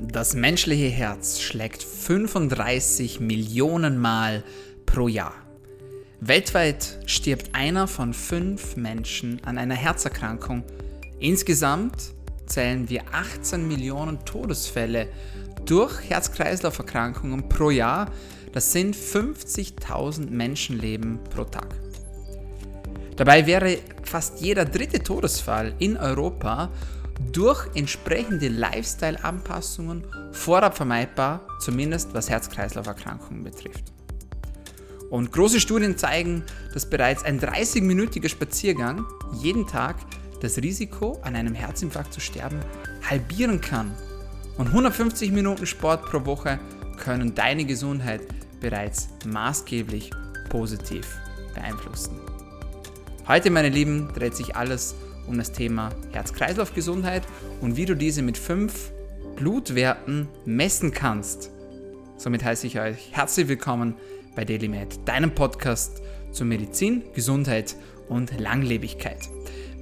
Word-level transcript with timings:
Das 0.00 0.34
menschliche 0.34 0.86
Herz 0.86 1.40
schlägt 1.40 1.82
35 1.82 3.18
Millionen 3.18 3.98
Mal 3.98 4.44
pro 4.86 5.08
Jahr. 5.08 5.34
Weltweit 6.20 7.00
stirbt 7.06 7.52
einer 7.52 7.88
von 7.88 8.14
fünf 8.14 8.76
Menschen 8.76 9.42
an 9.44 9.58
einer 9.58 9.74
Herzerkrankung. 9.74 10.62
Insgesamt 11.18 12.12
zählen 12.46 12.88
wir 12.88 13.02
18 13.10 13.66
Millionen 13.66 14.24
Todesfälle 14.24 15.08
durch 15.64 16.08
Herz-Kreislauf-Erkrankungen 16.08 17.48
pro 17.48 17.70
Jahr. 17.70 18.12
Das 18.52 18.70
sind 18.70 18.94
50.000 18.94 20.30
Menschenleben 20.30 21.18
pro 21.24 21.42
Tag. 21.42 21.74
Dabei 23.16 23.48
wäre 23.48 23.78
fast 24.04 24.40
jeder 24.40 24.64
dritte 24.64 25.00
Todesfall 25.00 25.74
in 25.80 25.96
Europa 25.96 26.70
durch 27.32 27.66
entsprechende 27.74 28.48
Lifestyle-Anpassungen 28.48 30.04
vorab 30.32 30.76
vermeidbar, 30.76 31.46
zumindest 31.60 32.14
was 32.14 32.30
Herz-Kreislauf-Erkrankungen 32.30 33.44
betrifft. 33.44 33.84
Und 35.10 35.32
große 35.32 35.60
Studien 35.60 35.96
zeigen, 35.96 36.44
dass 36.74 36.88
bereits 36.88 37.24
ein 37.24 37.40
30-minütiger 37.40 38.28
Spaziergang 38.28 39.06
jeden 39.40 39.66
Tag 39.66 39.96
das 40.40 40.58
Risiko, 40.58 41.18
an 41.22 41.34
einem 41.34 41.54
Herzinfarkt 41.54 42.12
zu 42.12 42.20
sterben, 42.20 42.60
halbieren 43.08 43.60
kann. 43.60 43.94
Und 44.56 44.68
150 44.68 45.32
Minuten 45.32 45.66
Sport 45.66 46.04
pro 46.04 46.24
Woche 46.26 46.58
können 46.98 47.34
deine 47.34 47.64
Gesundheit 47.64 48.20
bereits 48.60 49.08
maßgeblich 49.24 50.10
positiv 50.48 51.06
beeinflussen. 51.54 52.20
Heute, 53.26 53.50
meine 53.50 53.68
Lieben, 53.68 54.08
dreht 54.14 54.36
sich 54.36 54.56
alles 54.56 54.94
um 54.94 55.07
um 55.28 55.38
das 55.38 55.52
Thema 55.52 55.90
Herz-Kreislauf-Gesundheit 56.12 57.22
und 57.60 57.76
wie 57.76 57.84
du 57.84 57.94
diese 57.94 58.22
mit 58.22 58.38
fünf 58.38 58.90
Blutwerten 59.36 60.26
messen 60.44 60.92
kannst. 60.92 61.50
Somit 62.16 62.42
heiße 62.42 62.66
ich 62.66 62.80
euch 62.80 63.12
herzlich 63.12 63.46
willkommen 63.46 63.94
bei 64.34 64.44
DailyMed, 64.44 65.06
deinem 65.06 65.34
Podcast 65.34 66.02
zur 66.32 66.46
Medizin, 66.46 67.02
Gesundheit 67.14 67.76
und 68.08 68.38
Langlebigkeit. 68.40 69.28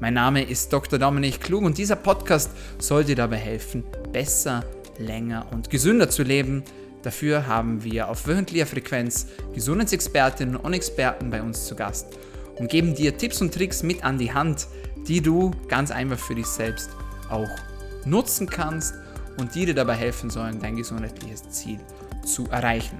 Mein 0.00 0.14
Name 0.14 0.42
ist 0.42 0.72
Dr. 0.72 0.98
Dominik 0.98 1.40
Klug 1.40 1.62
und 1.62 1.78
dieser 1.78 1.96
Podcast 1.96 2.50
soll 2.78 3.04
dir 3.04 3.16
dabei 3.16 3.36
helfen, 3.36 3.84
besser, 4.12 4.64
länger 4.98 5.46
und 5.52 5.70
gesünder 5.70 6.10
zu 6.10 6.22
leben. 6.22 6.64
Dafür 7.02 7.46
haben 7.46 7.84
wir 7.84 8.08
auf 8.08 8.26
wöchentlicher 8.26 8.66
Frequenz 8.66 9.28
Gesundheitsexpertinnen 9.54 10.56
und 10.56 10.72
Experten 10.74 11.30
bei 11.30 11.40
uns 11.40 11.66
zu 11.66 11.76
Gast 11.76 12.18
und 12.56 12.68
geben 12.68 12.94
dir 12.94 13.16
Tipps 13.16 13.40
und 13.40 13.54
Tricks 13.54 13.82
mit 13.82 14.04
an 14.04 14.18
die 14.18 14.32
Hand, 14.32 14.66
die 15.08 15.20
du 15.20 15.52
ganz 15.68 15.90
einfach 15.90 16.18
für 16.18 16.34
dich 16.34 16.46
selbst 16.46 16.90
auch 17.30 17.48
nutzen 18.04 18.48
kannst 18.48 18.94
und 19.38 19.54
die 19.54 19.66
dir 19.66 19.74
dabei 19.74 19.94
helfen 19.94 20.30
sollen, 20.30 20.60
dein 20.60 20.76
gesundheitliches 20.76 21.48
Ziel 21.50 21.78
zu 22.24 22.46
erreichen. 22.50 22.98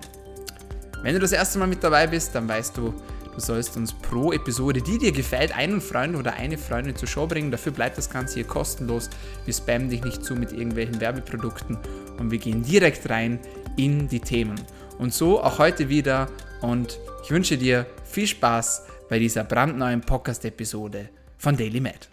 Wenn 1.02 1.14
du 1.14 1.20
das 1.20 1.32
erste 1.32 1.58
Mal 1.58 1.68
mit 1.68 1.82
dabei 1.82 2.06
bist, 2.06 2.34
dann 2.34 2.48
weißt 2.48 2.76
du, 2.76 2.92
du 3.34 3.40
sollst 3.40 3.76
uns 3.76 3.92
pro 3.92 4.32
Episode, 4.32 4.80
die 4.80 4.98
dir 4.98 5.12
gefällt, 5.12 5.56
einen 5.56 5.80
Freund 5.80 6.16
oder 6.16 6.34
eine 6.34 6.58
Freundin 6.58 6.96
zur 6.96 7.08
Show 7.08 7.26
bringen. 7.26 7.50
Dafür 7.50 7.72
bleibt 7.72 7.98
das 7.98 8.10
Ganze 8.10 8.34
hier 8.34 8.44
kostenlos. 8.44 9.10
Wir 9.44 9.54
spammen 9.54 9.90
dich 9.90 10.02
nicht 10.02 10.24
zu 10.24 10.34
mit 10.34 10.52
irgendwelchen 10.52 11.00
Werbeprodukten 11.00 11.78
und 12.18 12.30
wir 12.30 12.38
gehen 12.38 12.62
direkt 12.62 13.08
rein 13.08 13.38
in 13.76 14.08
die 14.08 14.20
Themen. 14.20 14.60
Und 14.98 15.12
so 15.12 15.42
auch 15.42 15.58
heute 15.58 15.88
wieder 15.88 16.28
und 16.62 16.98
ich 17.22 17.30
wünsche 17.30 17.58
dir 17.58 17.86
viel 18.04 18.26
Spaß 18.26 18.86
bei 19.08 19.18
dieser 19.18 19.44
brandneuen 19.44 20.00
Podcast-Episode 20.00 21.10
von 21.38 21.56
Daily 21.56 21.80
Med. 21.80 22.08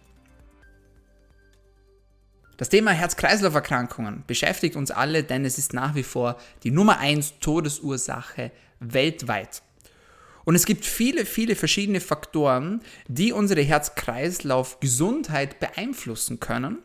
Das 2.57 2.69
Thema 2.69 2.91
Herz-Kreislauf-Erkrankungen 2.91 4.23
beschäftigt 4.27 4.75
uns 4.75 4.91
alle, 4.91 5.23
denn 5.23 5.43
es 5.43 5.57
ist 5.57 5.73
nach 5.73 5.95
wie 5.95 6.03
vor 6.03 6.37
die 6.63 6.71
Nummer 6.71 6.99
1 6.99 7.39
Todesursache 7.39 8.51
weltweit. 8.79 9.63
Und 10.45 10.55
es 10.55 10.65
gibt 10.65 10.85
viele, 10.85 11.25
viele 11.25 11.55
verschiedene 11.55 11.99
Faktoren, 11.99 12.81
die 13.07 13.31
unsere 13.31 13.61
Herz-Kreislauf-Gesundheit 13.61 15.59
beeinflussen 15.59 16.39
können. 16.39 16.77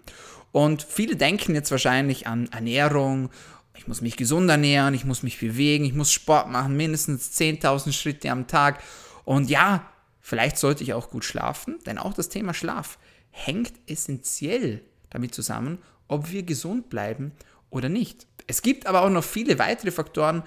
Und 0.52 0.82
viele 0.82 1.16
denken 1.16 1.54
jetzt 1.54 1.70
wahrscheinlich 1.70 2.26
an 2.26 2.48
Ernährung, 2.50 3.30
ich 3.76 3.86
muss 3.86 4.00
mich 4.00 4.16
gesund 4.16 4.50
ernähren, 4.50 4.94
ich 4.94 5.04
muss 5.04 5.22
mich 5.22 5.38
bewegen, 5.38 5.84
ich 5.84 5.94
muss 5.94 6.12
Sport 6.12 6.48
machen, 6.50 6.76
mindestens 6.76 7.38
10.000 7.38 7.92
Schritte 7.92 8.30
am 8.30 8.46
Tag. 8.46 8.82
Und 9.24 9.50
ja, 9.50 9.88
Vielleicht 10.28 10.58
sollte 10.58 10.82
ich 10.82 10.92
auch 10.92 11.08
gut 11.08 11.24
schlafen, 11.24 11.78
denn 11.86 11.96
auch 11.96 12.12
das 12.12 12.28
Thema 12.28 12.52
Schlaf 12.52 12.98
hängt 13.30 13.72
essentiell 13.86 14.82
damit 15.08 15.34
zusammen, 15.34 15.78
ob 16.06 16.30
wir 16.30 16.42
gesund 16.42 16.90
bleiben 16.90 17.32
oder 17.70 17.88
nicht. 17.88 18.26
Es 18.46 18.60
gibt 18.60 18.86
aber 18.86 19.00
auch 19.04 19.08
noch 19.08 19.24
viele 19.24 19.58
weitere 19.58 19.90
Faktoren, 19.90 20.42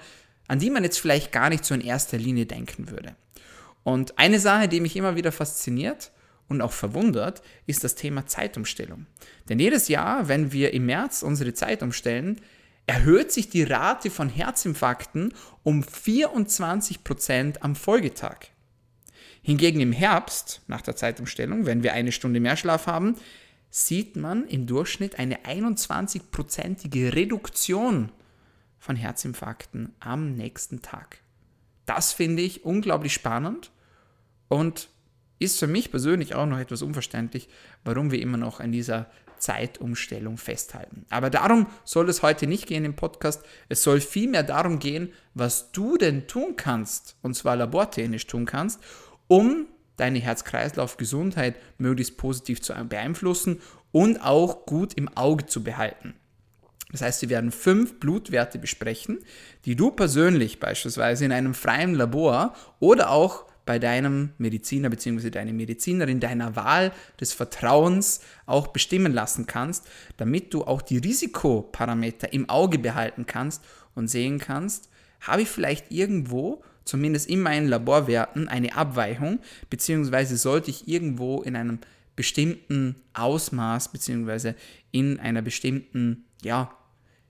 an 0.46 0.60
die 0.60 0.70
man 0.70 0.84
jetzt 0.84 1.00
vielleicht 1.00 1.32
gar 1.32 1.48
nicht 1.48 1.64
so 1.64 1.74
in 1.74 1.80
erster 1.80 2.16
Linie 2.16 2.46
denken 2.46 2.90
würde. 2.90 3.16
Und 3.82 4.20
eine 4.20 4.38
Sache, 4.38 4.68
die 4.68 4.78
mich 4.78 4.94
immer 4.94 5.16
wieder 5.16 5.32
fasziniert 5.32 6.12
und 6.46 6.62
auch 6.62 6.70
verwundert, 6.70 7.42
ist 7.66 7.82
das 7.82 7.96
Thema 7.96 8.24
Zeitumstellung. 8.24 9.06
Denn 9.48 9.58
jedes 9.58 9.88
Jahr, 9.88 10.28
wenn 10.28 10.52
wir 10.52 10.72
im 10.74 10.86
März 10.86 11.24
unsere 11.24 11.54
Zeit 11.54 11.82
umstellen, 11.82 12.40
erhöht 12.86 13.32
sich 13.32 13.50
die 13.50 13.64
Rate 13.64 14.10
von 14.12 14.28
Herzinfarkten 14.28 15.34
um 15.64 15.82
24% 15.82 17.58
am 17.62 17.74
Folgetag. 17.74 18.51
Hingegen 19.42 19.80
im 19.80 19.92
Herbst, 19.92 20.62
nach 20.68 20.82
der 20.82 20.96
Zeitumstellung, 20.96 21.66
wenn 21.66 21.82
wir 21.82 21.92
eine 21.92 22.12
Stunde 22.12 22.38
mehr 22.38 22.56
Schlaf 22.56 22.86
haben, 22.86 23.16
sieht 23.70 24.16
man 24.16 24.46
im 24.46 24.66
Durchschnitt 24.66 25.18
eine 25.18 25.44
21-prozentige 25.44 27.14
Reduktion 27.14 28.12
von 28.78 28.96
Herzinfarkten 28.96 29.94
am 29.98 30.34
nächsten 30.34 30.82
Tag. 30.82 31.18
Das 31.86 32.12
finde 32.12 32.42
ich 32.42 32.64
unglaublich 32.64 33.12
spannend 33.12 33.72
und 34.48 34.88
ist 35.38 35.58
für 35.58 35.66
mich 35.66 35.90
persönlich 35.90 36.34
auch 36.34 36.46
noch 36.46 36.58
etwas 36.58 36.82
unverständlich, 36.82 37.48
warum 37.82 38.12
wir 38.12 38.20
immer 38.20 38.36
noch 38.36 38.60
an 38.60 38.70
dieser 38.70 39.10
Zeitumstellung 39.38 40.36
festhalten. 40.36 41.04
Aber 41.10 41.28
darum 41.30 41.66
soll 41.84 42.08
es 42.08 42.22
heute 42.22 42.46
nicht 42.46 42.68
gehen 42.68 42.84
im 42.84 42.94
Podcast. 42.94 43.44
Es 43.68 43.82
soll 43.82 44.00
vielmehr 44.00 44.44
darum 44.44 44.78
gehen, 44.78 45.12
was 45.34 45.72
du 45.72 45.96
denn 45.96 46.28
tun 46.28 46.54
kannst, 46.56 47.16
und 47.22 47.34
zwar 47.34 47.56
labortechnisch 47.56 48.28
tun 48.28 48.46
kannst, 48.46 48.80
um 49.32 49.66
deine 49.96 50.18
Herz-Kreislauf-Gesundheit 50.18 51.56
möglichst 51.78 52.18
positiv 52.18 52.60
zu 52.60 52.74
beeinflussen 52.86 53.62
und 53.90 54.22
auch 54.22 54.66
gut 54.66 54.92
im 54.92 55.08
Auge 55.16 55.46
zu 55.46 55.64
behalten. 55.64 56.12
Das 56.90 57.00
heißt, 57.00 57.22
wir 57.22 57.30
werden 57.30 57.50
fünf 57.50 57.98
Blutwerte 57.98 58.58
besprechen, 58.58 59.20
die 59.64 59.74
du 59.74 59.90
persönlich 59.90 60.60
beispielsweise 60.60 61.24
in 61.24 61.32
einem 61.32 61.54
freien 61.54 61.94
Labor 61.94 62.54
oder 62.78 63.08
auch 63.08 63.46
bei 63.64 63.78
deinem 63.78 64.32
Mediziner 64.36 64.90
bzw. 64.90 65.30
deiner 65.30 65.54
Medizinerin 65.54 66.20
deiner 66.20 66.54
Wahl 66.54 66.92
des 67.18 67.32
Vertrauens 67.32 68.20
auch 68.44 68.66
bestimmen 68.66 69.14
lassen 69.14 69.46
kannst, 69.46 69.88
damit 70.18 70.52
du 70.52 70.64
auch 70.64 70.82
die 70.82 70.98
Risikoparameter 70.98 72.34
im 72.34 72.50
Auge 72.50 72.78
behalten 72.78 73.24
kannst 73.24 73.64
und 73.94 74.08
sehen 74.08 74.38
kannst, 74.38 74.90
habe 75.22 75.42
ich 75.42 75.48
vielleicht 75.48 75.90
irgendwo 75.90 76.62
zumindest 76.84 77.28
in 77.28 77.40
meinen 77.40 77.68
Laborwerten 77.68 78.48
eine 78.48 78.74
Abweichung, 78.74 79.38
beziehungsweise 79.70 80.36
sollte 80.36 80.70
ich 80.70 80.88
irgendwo 80.88 81.42
in 81.42 81.56
einem 81.56 81.78
bestimmten 82.16 82.96
Ausmaß, 83.14 83.88
beziehungsweise 83.88 84.54
in 84.90 85.18
einer 85.20 85.42
bestimmten, 85.42 86.24
ja, 86.42 86.70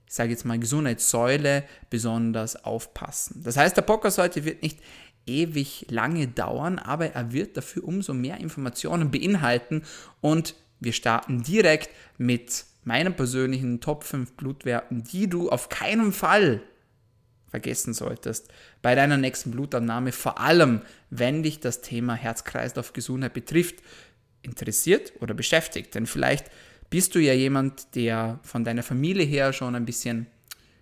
ich 0.06 0.14
sage 0.14 0.30
jetzt 0.30 0.44
mal 0.44 0.58
Gesundheitssäule 0.58 1.64
besonders 1.88 2.64
aufpassen. 2.64 3.42
Das 3.44 3.56
heißt, 3.56 3.76
der 3.76 3.82
Podcast 3.82 4.18
heute 4.18 4.44
wird 4.44 4.62
nicht 4.62 4.78
ewig 5.26 5.86
lange 5.88 6.26
dauern, 6.28 6.78
aber 6.78 7.06
er 7.06 7.32
wird 7.32 7.56
dafür 7.56 7.84
umso 7.84 8.12
mehr 8.12 8.38
Informationen 8.38 9.10
beinhalten 9.10 9.82
und 10.20 10.56
wir 10.80 10.92
starten 10.92 11.42
direkt 11.42 11.90
mit 12.18 12.64
meinen 12.84 13.14
persönlichen 13.14 13.80
Top 13.80 14.02
5 14.02 14.32
Blutwerten, 14.32 15.04
die 15.04 15.28
du 15.28 15.48
auf 15.48 15.68
keinen 15.68 16.12
Fall 16.12 16.60
vergessen 17.52 17.92
solltest 17.92 18.48
bei 18.80 18.94
deiner 18.94 19.18
nächsten 19.18 19.50
Blutannahme, 19.50 20.10
vor 20.10 20.40
allem 20.40 20.80
wenn 21.10 21.42
dich 21.42 21.60
das 21.60 21.82
Thema 21.82 22.14
Herz-Kreislauf-Gesundheit 22.14 23.34
betrifft, 23.34 23.76
interessiert 24.40 25.12
oder 25.20 25.34
beschäftigt. 25.34 25.94
Denn 25.94 26.06
vielleicht 26.06 26.50
bist 26.88 27.14
du 27.14 27.18
ja 27.20 27.34
jemand, 27.34 27.94
der 27.94 28.40
von 28.42 28.64
deiner 28.64 28.82
Familie 28.82 29.26
her 29.26 29.52
schon 29.52 29.74
ein 29.74 29.84
bisschen, 29.84 30.28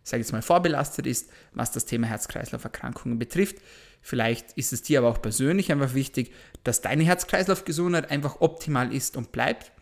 ich 0.04 0.12
jetzt 0.12 0.32
mal, 0.32 0.42
vorbelastet 0.42 1.08
ist, 1.08 1.30
was 1.52 1.72
das 1.72 1.86
Thema 1.86 2.06
Herz-Kreislauf-Erkrankungen 2.06 3.18
betrifft. 3.18 3.56
Vielleicht 4.00 4.52
ist 4.52 4.72
es 4.72 4.82
dir 4.82 5.00
aber 5.00 5.08
auch 5.08 5.20
persönlich 5.20 5.72
einfach 5.72 5.94
wichtig, 5.94 6.32
dass 6.62 6.82
deine 6.82 7.02
Herz-Kreislauf-Gesundheit 7.02 8.12
einfach 8.12 8.40
optimal 8.40 8.94
ist 8.94 9.16
und 9.16 9.32
bleibt. 9.32 9.72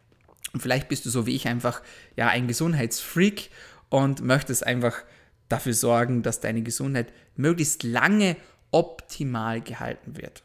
Und 0.55 0.61
vielleicht 0.61 0.89
bist 0.89 1.05
du 1.05 1.11
so 1.11 1.27
wie 1.27 1.37
ich 1.37 1.47
einfach 1.49 1.83
ja 2.17 2.29
ein 2.29 2.49
Gesundheitsfreak 2.49 3.51
und 3.91 4.23
möchtest 4.23 4.67
einfach 4.67 5.05
dafür 5.49 5.75
sorgen, 5.75 6.23
dass 6.23 6.41
deine 6.41 6.63
Gesundheit 6.63 7.13
möglichst 7.37 7.83
lange 7.83 8.37
optimal 8.71 9.61
gehalten 9.61 10.17
wird. 10.17 10.43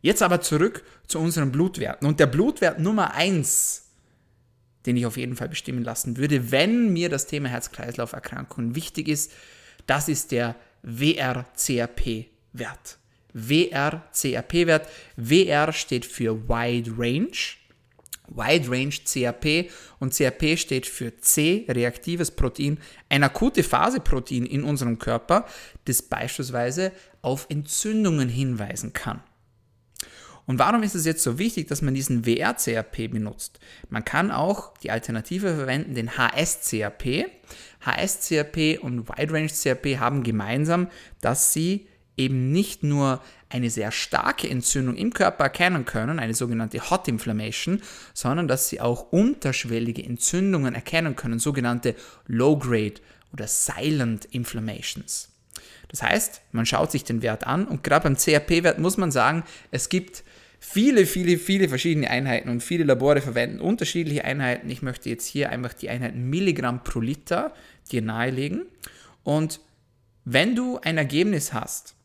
Jetzt 0.01 0.21
aber 0.21 0.41
zurück 0.41 0.83
zu 1.07 1.19
unseren 1.19 1.51
Blutwerten 1.51 2.07
und 2.07 2.19
der 2.19 2.27
Blutwert 2.27 2.79
Nummer 2.79 3.13
1, 3.13 3.83
den 4.85 4.97
ich 4.97 5.05
auf 5.05 5.17
jeden 5.17 5.35
Fall 5.35 5.49
bestimmen 5.49 5.83
lassen 5.83 6.17
würde, 6.17 6.51
wenn 6.51 6.93
mir 6.93 7.09
das 7.09 7.27
Thema 7.27 7.49
Herz-Kreislauf-Erkrankungen 7.49 8.75
wichtig 8.75 9.07
ist, 9.07 9.31
das 9.85 10.09
ist 10.09 10.31
der 10.31 10.55
WRCRP-Wert. 10.83 12.97
WRCRP-Wert. 13.33 14.87
WR 15.15 15.73
steht 15.73 16.05
für 16.05 16.47
Wide 16.47 16.93
Range 16.97 17.37
Wide 18.27 18.69
Range 18.69 18.93
CRP 19.05 19.69
und 19.99 20.13
CRP 20.13 20.57
steht 20.57 20.85
für 20.85 21.17
C, 21.17 21.65
reaktives 21.69 22.31
Protein, 22.31 22.79
ein 23.09 23.23
akute 23.23 23.63
Phaseprotein 23.63 24.45
in 24.45 24.63
unserem 24.63 24.99
Körper, 24.99 25.45
das 25.85 26.01
beispielsweise 26.01 26.91
auf 27.21 27.47
Entzündungen 27.49 28.29
hinweisen 28.29 28.93
kann. 28.93 29.21
Und 30.47 30.59
warum 30.59 30.81
ist 30.81 30.95
es 30.95 31.05
jetzt 31.05 31.23
so 31.23 31.37
wichtig, 31.37 31.67
dass 31.67 31.81
man 31.81 31.93
diesen 31.93 32.25
WR-CRP 32.25 33.09
benutzt? 33.09 33.59
Man 33.89 34.05
kann 34.05 34.31
auch 34.31 34.73
die 34.77 34.91
Alternative 34.91 35.53
verwenden, 35.55 35.93
den 35.93 36.17
HS-CRP. 36.17 37.25
HS-CRP 37.85 38.79
und 38.79 39.09
Wide 39.09 39.33
Range 39.33 39.49
CRP 39.49 39.99
haben 39.99 40.23
gemeinsam, 40.23 40.87
dass 41.19 41.51
sie 41.51 41.87
eben 42.15 42.51
nicht 42.51 42.81
nur 42.81 43.21
eine 43.49 43.69
sehr 43.69 43.91
starke 43.91 44.49
Entzündung 44.49 44.95
im 44.95 45.13
Körper 45.13 45.45
erkennen 45.45 45.85
können, 45.85 46.19
eine 46.19 46.33
sogenannte 46.33 46.89
Hot 46.89 47.07
Inflammation, 47.07 47.81
sondern 48.13 48.47
dass 48.47 48.69
sie 48.69 48.81
auch 48.81 49.11
unterschwellige 49.11 50.03
Entzündungen 50.03 50.75
erkennen 50.75 51.15
können, 51.15 51.39
sogenannte 51.39 51.95
Low-Grade 52.27 52.95
oder 53.33 53.47
Silent 53.47 54.25
Inflammations. 54.25 55.29
Das 55.89 56.03
heißt, 56.03 56.41
man 56.51 56.65
schaut 56.65 56.91
sich 56.91 57.03
den 57.03 57.21
Wert 57.21 57.47
an 57.47 57.65
und 57.65 57.83
gerade 57.83 58.03
beim 58.03 58.17
CRP-Wert 58.17 58.79
muss 58.79 58.97
man 58.97 59.11
sagen, 59.11 59.43
es 59.71 59.87
gibt 59.87 60.23
viele, 60.59 61.05
viele, 61.05 61.37
viele 61.37 61.69
verschiedene 61.69 62.09
Einheiten 62.09 62.49
und 62.49 62.61
viele 62.61 62.83
Labore 62.83 63.21
verwenden 63.21 63.61
unterschiedliche 63.61 64.25
Einheiten. 64.25 64.69
Ich 64.69 64.81
möchte 64.81 65.09
jetzt 65.09 65.25
hier 65.25 65.49
einfach 65.49 65.73
die 65.73 65.89
Einheiten 65.89 66.29
Milligramm 66.29 66.83
pro 66.83 66.99
Liter 66.99 67.53
dir 67.91 68.01
nahelegen. 68.01 68.65
Und 69.23 69.61
wenn 70.25 70.55
du 70.55 70.77
ein 70.79 70.97
Ergebnis 70.97 71.53
hast, 71.53 71.95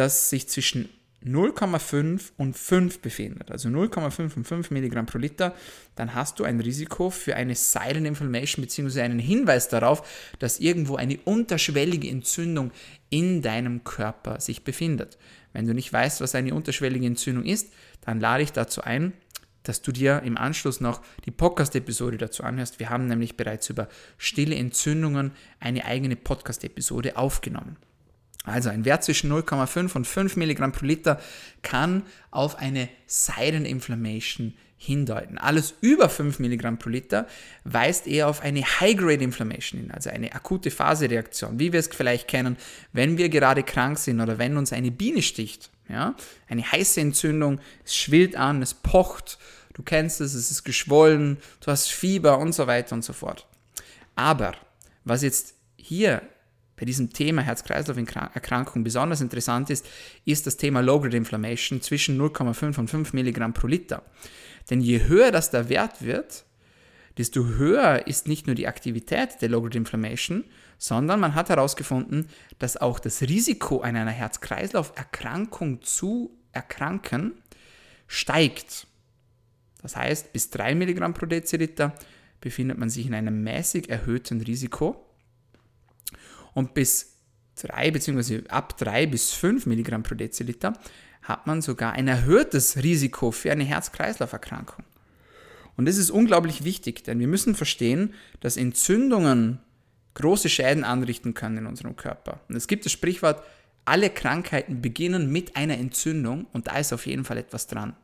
das 0.00 0.30
sich 0.30 0.48
zwischen 0.48 0.88
0,5 1.24 2.30
und 2.38 2.56
5 2.56 3.00
befindet, 3.00 3.50
also 3.50 3.68
0,5 3.68 4.36
und 4.36 4.44
5 4.46 4.70
Milligramm 4.70 5.04
pro 5.04 5.18
Liter, 5.18 5.54
dann 5.94 6.14
hast 6.14 6.40
du 6.40 6.44
ein 6.44 6.58
Risiko 6.60 7.10
für 7.10 7.36
eine 7.36 7.54
Silent 7.54 8.06
Inflammation 8.06 8.64
bzw. 8.64 9.02
einen 9.02 9.18
Hinweis 9.18 9.68
darauf, 9.68 10.32
dass 10.38 10.60
irgendwo 10.60 10.96
eine 10.96 11.18
unterschwellige 11.26 12.08
Entzündung 12.08 12.70
in 13.10 13.42
deinem 13.42 13.84
Körper 13.84 14.40
sich 14.40 14.64
befindet. 14.64 15.18
Wenn 15.52 15.66
du 15.66 15.74
nicht 15.74 15.92
weißt, 15.92 16.22
was 16.22 16.34
eine 16.34 16.54
unterschwellige 16.54 17.06
Entzündung 17.06 17.44
ist, 17.44 17.70
dann 18.00 18.18
lade 18.18 18.42
ich 18.42 18.52
dazu 18.52 18.80
ein, 18.80 19.12
dass 19.62 19.82
du 19.82 19.92
dir 19.92 20.22
im 20.24 20.38
Anschluss 20.38 20.80
noch 20.80 21.02
die 21.26 21.30
Podcast-Episode 21.32 22.16
dazu 22.16 22.44
anhörst. 22.44 22.80
Wir 22.80 22.88
haben 22.88 23.06
nämlich 23.08 23.36
bereits 23.36 23.68
über 23.68 23.88
stille 24.16 24.56
Entzündungen 24.56 25.32
eine 25.58 25.84
eigene 25.84 26.16
Podcast-Episode 26.16 27.18
aufgenommen. 27.18 27.76
Also 28.44 28.70
ein 28.70 28.84
Wert 28.84 29.04
zwischen 29.04 29.30
0,5 29.30 29.94
und 29.94 30.06
5 30.06 30.36
Milligramm 30.36 30.72
pro 30.72 30.86
Liter 30.86 31.20
kann 31.62 32.04
auf 32.30 32.56
eine 32.56 32.88
Silent 33.06 33.66
Inflammation 33.66 34.54
hindeuten. 34.78 35.36
Alles 35.36 35.74
über 35.82 36.08
5 36.08 36.38
Milligramm 36.38 36.78
pro 36.78 36.88
Liter 36.88 37.26
weist 37.64 38.06
eher 38.06 38.28
auf 38.28 38.40
eine 38.40 38.62
High-Grade 38.62 39.22
Inflammation 39.22 39.78
hin, 39.78 39.90
also 39.90 40.08
eine 40.08 40.32
akute 40.32 40.70
Phasereaktion, 40.70 41.58
wie 41.58 41.74
wir 41.74 41.80
es 41.80 41.88
vielleicht 41.88 42.28
kennen, 42.28 42.56
wenn 42.94 43.18
wir 43.18 43.28
gerade 43.28 43.62
krank 43.62 43.98
sind 43.98 44.22
oder 44.22 44.38
wenn 44.38 44.56
uns 44.56 44.72
eine 44.72 44.90
Biene 44.90 45.20
sticht. 45.20 45.70
Ja? 45.86 46.14
Eine 46.48 46.62
heiße 46.62 46.98
Entzündung, 46.98 47.60
es 47.84 47.94
schwillt 47.94 48.36
an, 48.36 48.62
es 48.62 48.72
pocht, 48.72 49.38
du 49.74 49.82
kennst 49.82 50.22
es, 50.22 50.32
es 50.32 50.50
ist 50.50 50.64
geschwollen, 50.64 51.36
du 51.60 51.70
hast 51.70 51.92
Fieber 51.92 52.38
und 52.38 52.54
so 52.54 52.66
weiter 52.66 52.94
und 52.94 53.04
so 53.04 53.12
fort. 53.12 53.46
Aber 54.16 54.54
was 55.04 55.22
jetzt 55.22 55.54
hier 55.76 56.22
bei 56.80 56.86
diesem 56.86 57.12
Thema 57.12 57.42
Herz-Kreislauf-Erkrankung 57.42 58.82
besonders 58.82 59.20
interessant 59.20 59.68
ist, 59.68 59.86
ist 60.24 60.46
das 60.46 60.56
Thema 60.56 60.80
Low-Grade 60.80 61.18
Inflammation 61.18 61.82
zwischen 61.82 62.18
0,5 62.18 62.78
und 62.78 62.88
5 62.88 63.12
Milligramm 63.12 63.52
pro 63.52 63.66
Liter. 63.66 64.02
Denn 64.70 64.80
je 64.80 65.04
höher 65.04 65.30
das 65.30 65.50
der 65.50 65.68
Wert 65.68 66.00
wird, 66.00 66.46
desto 67.18 67.44
höher 67.44 68.06
ist 68.06 68.28
nicht 68.28 68.46
nur 68.46 68.56
die 68.56 68.66
Aktivität 68.66 69.42
der 69.42 69.50
Low-Grade 69.50 69.76
Inflammation, 69.76 70.44
sondern 70.78 71.20
man 71.20 71.34
hat 71.34 71.50
herausgefunden, 71.50 72.28
dass 72.58 72.78
auch 72.78 72.98
das 72.98 73.20
Risiko 73.20 73.80
an 73.80 73.96
einer 73.96 74.10
Herz-Kreislauf-Erkrankung 74.10 75.82
zu 75.82 76.30
erkranken 76.52 77.42
steigt. 78.06 78.86
Das 79.82 79.96
heißt, 79.96 80.32
bis 80.32 80.48
3 80.48 80.74
Milligramm 80.76 81.12
pro 81.12 81.26
Deziliter 81.26 81.94
befindet 82.40 82.78
man 82.78 82.88
sich 82.88 83.06
in 83.06 83.12
einem 83.12 83.42
mäßig 83.42 83.90
erhöhten 83.90 84.40
Risiko 84.40 85.09
und 86.54 86.74
bis 86.74 87.16
3 87.56 87.90
bzw. 87.90 88.48
ab 88.48 88.76
3 88.78 89.06
bis 89.06 89.32
5 89.32 89.66
Milligramm 89.66 90.02
pro 90.02 90.14
Deziliter 90.14 90.74
hat 91.22 91.46
man 91.46 91.62
sogar 91.62 91.92
ein 91.92 92.08
erhöhtes 92.08 92.82
Risiko 92.82 93.30
für 93.30 93.52
eine 93.52 93.64
Herz-Kreislauf-Erkrankung. 93.64 94.84
Und 95.76 95.86
das 95.86 95.96
ist 95.96 96.10
unglaublich 96.10 96.64
wichtig, 96.64 97.04
denn 97.04 97.20
wir 97.20 97.28
müssen 97.28 97.54
verstehen, 97.54 98.14
dass 98.40 98.56
Entzündungen 98.56 99.60
große 100.14 100.48
Schäden 100.48 100.84
anrichten 100.84 101.34
können 101.34 101.58
in 101.58 101.66
unserem 101.66 101.96
Körper. 101.96 102.40
Und 102.48 102.56
es 102.56 102.66
gibt 102.66 102.84
das 102.84 102.92
Sprichwort, 102.92 103.42
alle 103.84 104.10
Krankheiten 104.10 104.82
beginnen 104.82 105.30
mit 105.32 105.56
einer 105.56 105.78
Entzündung 105.78 106.46
und 106.52 106.66
da 106.66 106.78
ist 106.78 106.92
auf 106.92 107.06
jeden 107.06 107.24
Fall 107.24 107.38
etwas 107.38 107.66
dran. 107.66 107.96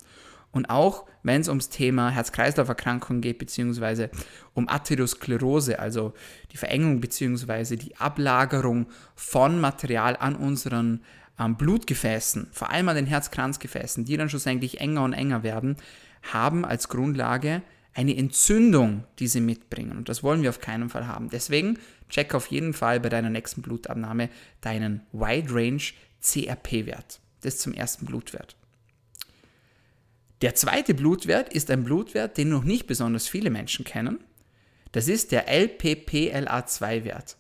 Und 0.57 0.71
auch 0.71 1.05
wenn 1.23 1.43
es 1.43 1.51
ums 1.51 1.69
Thema 1.69 2.09
Herz-Kreislauf-Erkrankungen 2.09 3.21
geht, 3.21 3.37
beziehungsweise 3.37 4.09
um 4.55 4.71
Atherosklerose, 4.71 5.79
also 5.79 6.15
die 6.51 6.57
Verengung 6.57 7.03
beziehungsweise 7.03 7.77
die 7.77 7.95
Ablagerung 7.99 8.87
von 9.15 9.61
Material 9.61 10.17
an 10.17 10.35
unseren 10.35 11.03
ähm, 11.39 11.57
Blutgefäßen, 11.57 12.49
vor 12.53 12.71
allem 12.71 12.89
an 12.89 12.97
den 12.97 13.05
Herzkranzgefäßen, 13.05 14.07
die 14.07 14.17
dann 14.17 14.31
schlussendlich 14.31 14.81
enger 14.81 15.05
und 15.05 15.13
enger 15.13 15.43
werden, 15.43 15.77
haben 16.33 16.65
als 16.65 16.89
Grundlage 16.89 17.61
eine 17.93 18.17
Entzündung, 18.17 19.05
die 19.19 19.29
sie 19.29 19.43
mitbringen. 19.43 19.99
Und 19.99 20.09
das 20.09 20.23
wollen 20.23 20.41
wir 20.41 20.49
auf 20.49 20.63
keinen 20.63 20.89
Fall 20.89 21.07
haben. 21.07 21.29
Deswegen 21.29 21.79
check 22.09 22.35
auf 22.35 22.47
jeden 22.47 22.73
Fall 22.73 22.99
bei 22.99 23.11
deiner 23.11 23.29
nächsten 23.29 23.61
Blutabnahme 23.61 24.31
deinen 24.63 25.03
Wide 25.13 25.53
Range 25.53 25.83
CRP-Wert. 26.23 27.21
Das 27.43 27.59
zum 27.59 27.75
ersten 27.75 28.07
Blutwert. 28.07 28.57
Der 30.47 30.55
zweite 30.55 30.95
Blutwert 30.95 31.53
ist 31.53 31.73
ein 31.73 31.83
Blutwert, 31.83 32.39
den 32.39 32.51
noch 32.51 32.63
nicht 32.63 32.87
besonders 32.87 33.27
viele 33.27 33.51
Menschen 33.51 33.85
kennen. 33.85 34.23
Das 34.93 35.09
ist 35.09 35.33
der 35.33 35.49
LPPLA2-Wert. 35.49 37.37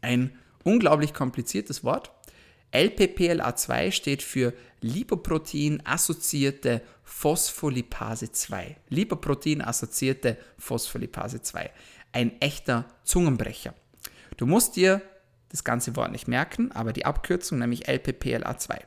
Ein 0.00 0.36
unglaublich 0.64 1.14
kompliziertes 1.14 1.84
Wort. 1.84 2.10
LPPLA2 2.72 3.92
steht 3.92 4.24
für 4.24 4.54
Lipoprotein-assoziierte 4.80 6.82
Phospholipase 7.04 8.32
2. 8.32 8.76
Lipoprotein-assoziierte 8.88 10.36
Phospholipase 10.58 11.42
2. 11.42 11.70
Ein 12.10 12.40
echter 12.40 12.86
Zungenbrecher. 13.04 13.72
Du 14.36 14.46
musst 14.46 14.74
dir 14.74 15.00
das 15.50 15.62
ganze 15.62 15.94
Wort 15.94 16.10
nicht 16.10 16.26
merken, 16.26 16.72
aber 16.72 16.92
die 16.92 17.06
Abkürzung, 17.06 17.60
nämlich 17.60 17.88
LPPLA2. 17.88 18.80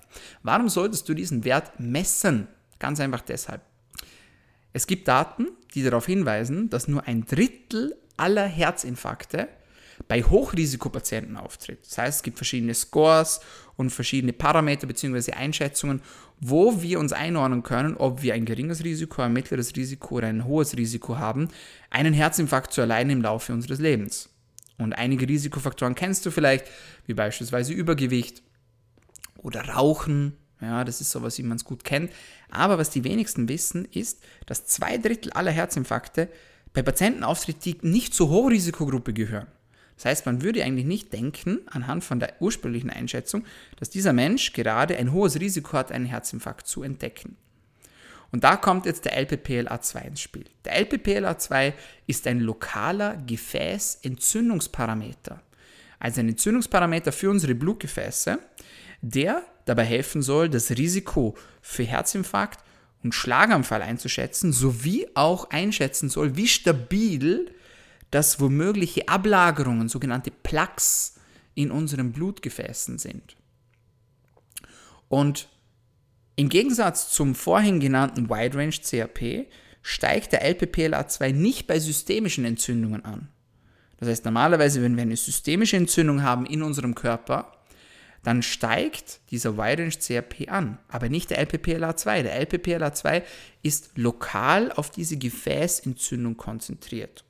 Warum 0.44 0.68
solltest 0.68 1.08
du 1.08 1.14
diesen 1.14 1.46
Wert 1.46 1.80
messen? 1.80 2.50
Ganz 2.80 3.00
einfach 3.00 3.22
deshalb. 3.22 3.62
Es 4.72 4.88
gibt 4.88 5.08
Daten, 5.08 5.48
die 5.74 5.84
darauf 5.84 6.06
hinweisen, 6.06 6.70
dass 6.70 6.88
nur 6.88 7.08
ein 7.08 7.26
Drittel 7.26 7.96
aller 8.18 8.46
Herzinfarkte 8.46 9.48
bei 10.08 10.24
Hochrisikopatienten 10.24 11.38
auftritt. 11.38 11.80
Das 11.86 11.98
heißt, 11.98 12.18
es 12.18 12.24
gibt 12.24 12.38
verschiedene 12.38 12.74
Scores 12.74 13.42
und 13.76 13.90
verschiedene 13.90 14.34
Parameter 14.34 14.88
bzw. 14.88 15.34
Einschätzungen, 15.34 16.02
wo 16.40 16.82
wir 16.82 17.00
uns 17.00 17.12
einordnen 17.12 17.64
können, 17.64 17.98
ob 17.98 18.22
wir 18.22 18.34
ein 18.34 18.46
geringes 18.46 18.84
Risiko, 18.84 19.22
ein 19.22 19.34
mittleres 19.34 19.76
Risiko 19.76 20.16
oder 20.16 20.28
ein 20.28 20.46
hohes 20.46 20.78
Risiko 20.78 21.18
haben, 21.18 21.50
einen 21.90 22.14
Herzinfarkt 22.14 22.72
zu 22.72 22.82
erleiden 22.82 23.12
im 23.12 23.22
Laufe 23.22 23.52
unseres 23.52 23.80
Lebens. 23.80 24.30
Und 24.78 24.94
einige 24.94 25.28
Risikofaktoren 25.28 25.96
kennst 25.96 26.26
du 26.26 26.32
vielleicht, 26.32 26.66
wie 27.06 27.14
beispielsweise 27.14 27.74
Übergewicht 27.74 28.42
oder 29.38 29.68
Rauchen. 29.68 30.38
Ja, 30.62 30.84
das 30.84 31.00
ist 31.00 31.12
sowas, 31.12 31.38
wie 31.38 31.44
man 31.44 31.58
es 31.58 31.66
gut 31.66 31.84
kennt. 31.84 32.12
Aber 32.50 32.78
was 32.78 32.90
die 32.90 33.04
wenigsten 33.04 33.48
wissen, 33.48 33.86
ist, 33.86 34.22
dass 34.46 34.66
zwei 34.66 34.98
Drittel 34.98 35.32
aller 35.32 35.52
Herzinfarkte 35.52 36.30
bei 36.74 36.82
Patienten 36.82 37.24
auftritt, 37.24 37.64
die 37.66 37.78
nicht 37.82 38.14
zur 38.14 38.30
Hochrisikogruppe 38.30 39.14
gehören. 39.14 39.48
Das 39.96 40.06
heißt, 40.06 40.26
man 40.26 40.42
würde 40.42 40.64
eigentlich 40.64 40.86
nicht 40.86 41.12
denken, 41.12 41.60
anhand 41.66 42.06
von 42.06 42.22
der 42.22 42.42
ursprünglichen 42.42 42.90
Einschätzung, 42.90 43.44
dass 43.78 43.90
dieser 43.90 44.14
Mensch 44.14 44.54
gerade 44.54 44.96
ein 44.96 45.12
hohes 45.12 45.40
Risiko 45.40 45.74
hat, 45.74 45.92
einen 45.92 46.06
Herzinfarkt 46.06 46.68
zu 46.68 46.84
entdecken. 46.84 47.36
Und 48.32 48.44
da 48.44 48.56
kommt 48.56 48.86
jetzt 48.86 49.06
der 49.06 49.20
LPPLA2 49.22 50.06
ins 50.06 50.22
Spiel. 50.22 50.46
Der 50.64 50.80
LPPLA2 50.86 51.74
ist 52.08 52.28
ein 52.28 52.40
lokaler 52.40 53.18
Gefäßentzündungsparameter. 53.26 55.42
Also 56.00 56.22
ein 56.22 56.30
Entzündungsparameter 56.30 57.12
für 57.12 57.30
unsere 57.30 57.56
Blutgefäße, 57.56 58.40
der 59.02 59.44
dabei 59.66 59.86
helfen 59.86 60.22
soll, 60.22 60.50
das 60.50 60.72
Risiko 60.72 61.36
für 61.62 61.84
Herzinfarkt 61.84 62.64
und 63.04 63.14
Schlaganfall 63.14 63.82
einzuschätzen, 63.82 64.52
sowie 64.52 65.08
auch 65.14 65.50
einschätzen 65.52 66.10
soll, 66.10 66.36
wie 66.36 66.48
stabil 66.48 67.52
dass 68.12 68.40
womögliche 68.40 69.08
Ablagerungen, 69.08 69.88
sogenannte 69.88 70.32
Plaques, 70.32 71.16
in 71.56 71.72
unseren 71.72 72.14
Blutgefäßen 72.14 73.00
sind. 73.00 73.36
Und 75.10 75.50
im 76.38 76.48
Gegensatz 76.48 77.12
zum 77.12 77.36
vorhin 77.36 77.82
genannten 77.82 78.30
Wide 78.30 78.58
Range 78.58 78.72
CRP 78.72 79.48
steigt 79.82 80.32
der 80.32 80.50
LPPLA2 80.50 81.34
nicht 81.34 81.68
bei 81.68 81.80
systemischen 81.80 82.46
Entzündungen 82.46 83.04
an. 83.04 83.28
Das 83.98 84.08
heißt, 84.08 84.24
normalerweise, 84.24 84.82
wenn 84.82 84.96
wir 84.96 85.02
eine 85.02 85.18
systemische 85.18 85.76
Entzündung 85.76 86.24
haben 86.24 86.46
in 86.46 86.64
unserem 86.64 86.96
Körper, 86.96 87.52
dann 88.24 88.42
steigt 88.42 89.22
dieser 89.32 89.58
Wide 89.58 89.82
Range 89.82 89.98
CRP 89.98 90.50
an, 90.50 90.78
aber 90.88 91.10
nicht 91.10 91.30
der 91.30 91.46
LPPLA2. 91.46 92.24
Der 92.24 92.46
LPPLA2 92.46 93.24
ist 93.64 93.92
lokal 93.98 94.72
auf 94.72 94.90
diese 94.90 95.18
Gefäßentzündung 95.18 96.38
konzentriert. 96.38 97.24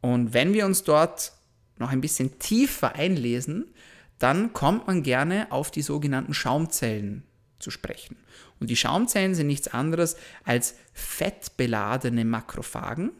Und 0.00 0.34
wenn 0.34 0.52
wir 0.52 0.66
uns 0.66 0.84
dort 0.84 1.32
noch 1.78 1.90
ein 1.90 2.00
bisschen 2.00 2.38
tiefer 2.38 2.94
einlesen, 2.94 3.72
dann 4.18 4.52
kommt 4.52 4.86
man 4.86 5.02
gerne 5.02 5.50
auf 5.50 5.70
die 5.70 5.82
sogenannten 5.82 6.34
Schaumzellen 6.34 7.24
zu 7.58 7.70
sprechen. 7.70 8.16
Und 8.60 8.70
die 8.70 8.76
Schaumzellen 8.76 9.34
sind 9.34 9.46
nichts 9.46 9.68
anderes 9.68 10.16
als 10.44 10.74
fettbeladene 10.92 12.24
Makrophagen, 12.24 13.12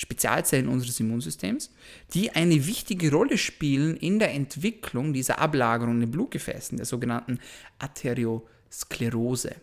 Spezialzellen 0.00 0.66
unseres 0.66 0.98
Immunsystems, 0.98 1.70
die 2.14 2.30
eine 2.30 2.66
wichtige 2.66 3.10
Rolle 3.10 3.36
spielen 3.36 3.98
in 3.98 4.18
der 4.18 4.32
Entwicklung 4.32 5.12
dieser 5.12 5.38
Ablagerung 5.38 5.96
in 5.96 6.00
den 6.00 6.10
Blutgefäßen, 6.10 6.78
der 6.78 6.86
sogenannten 6.86 7.38
Arteriosklerose. 7.78 9.56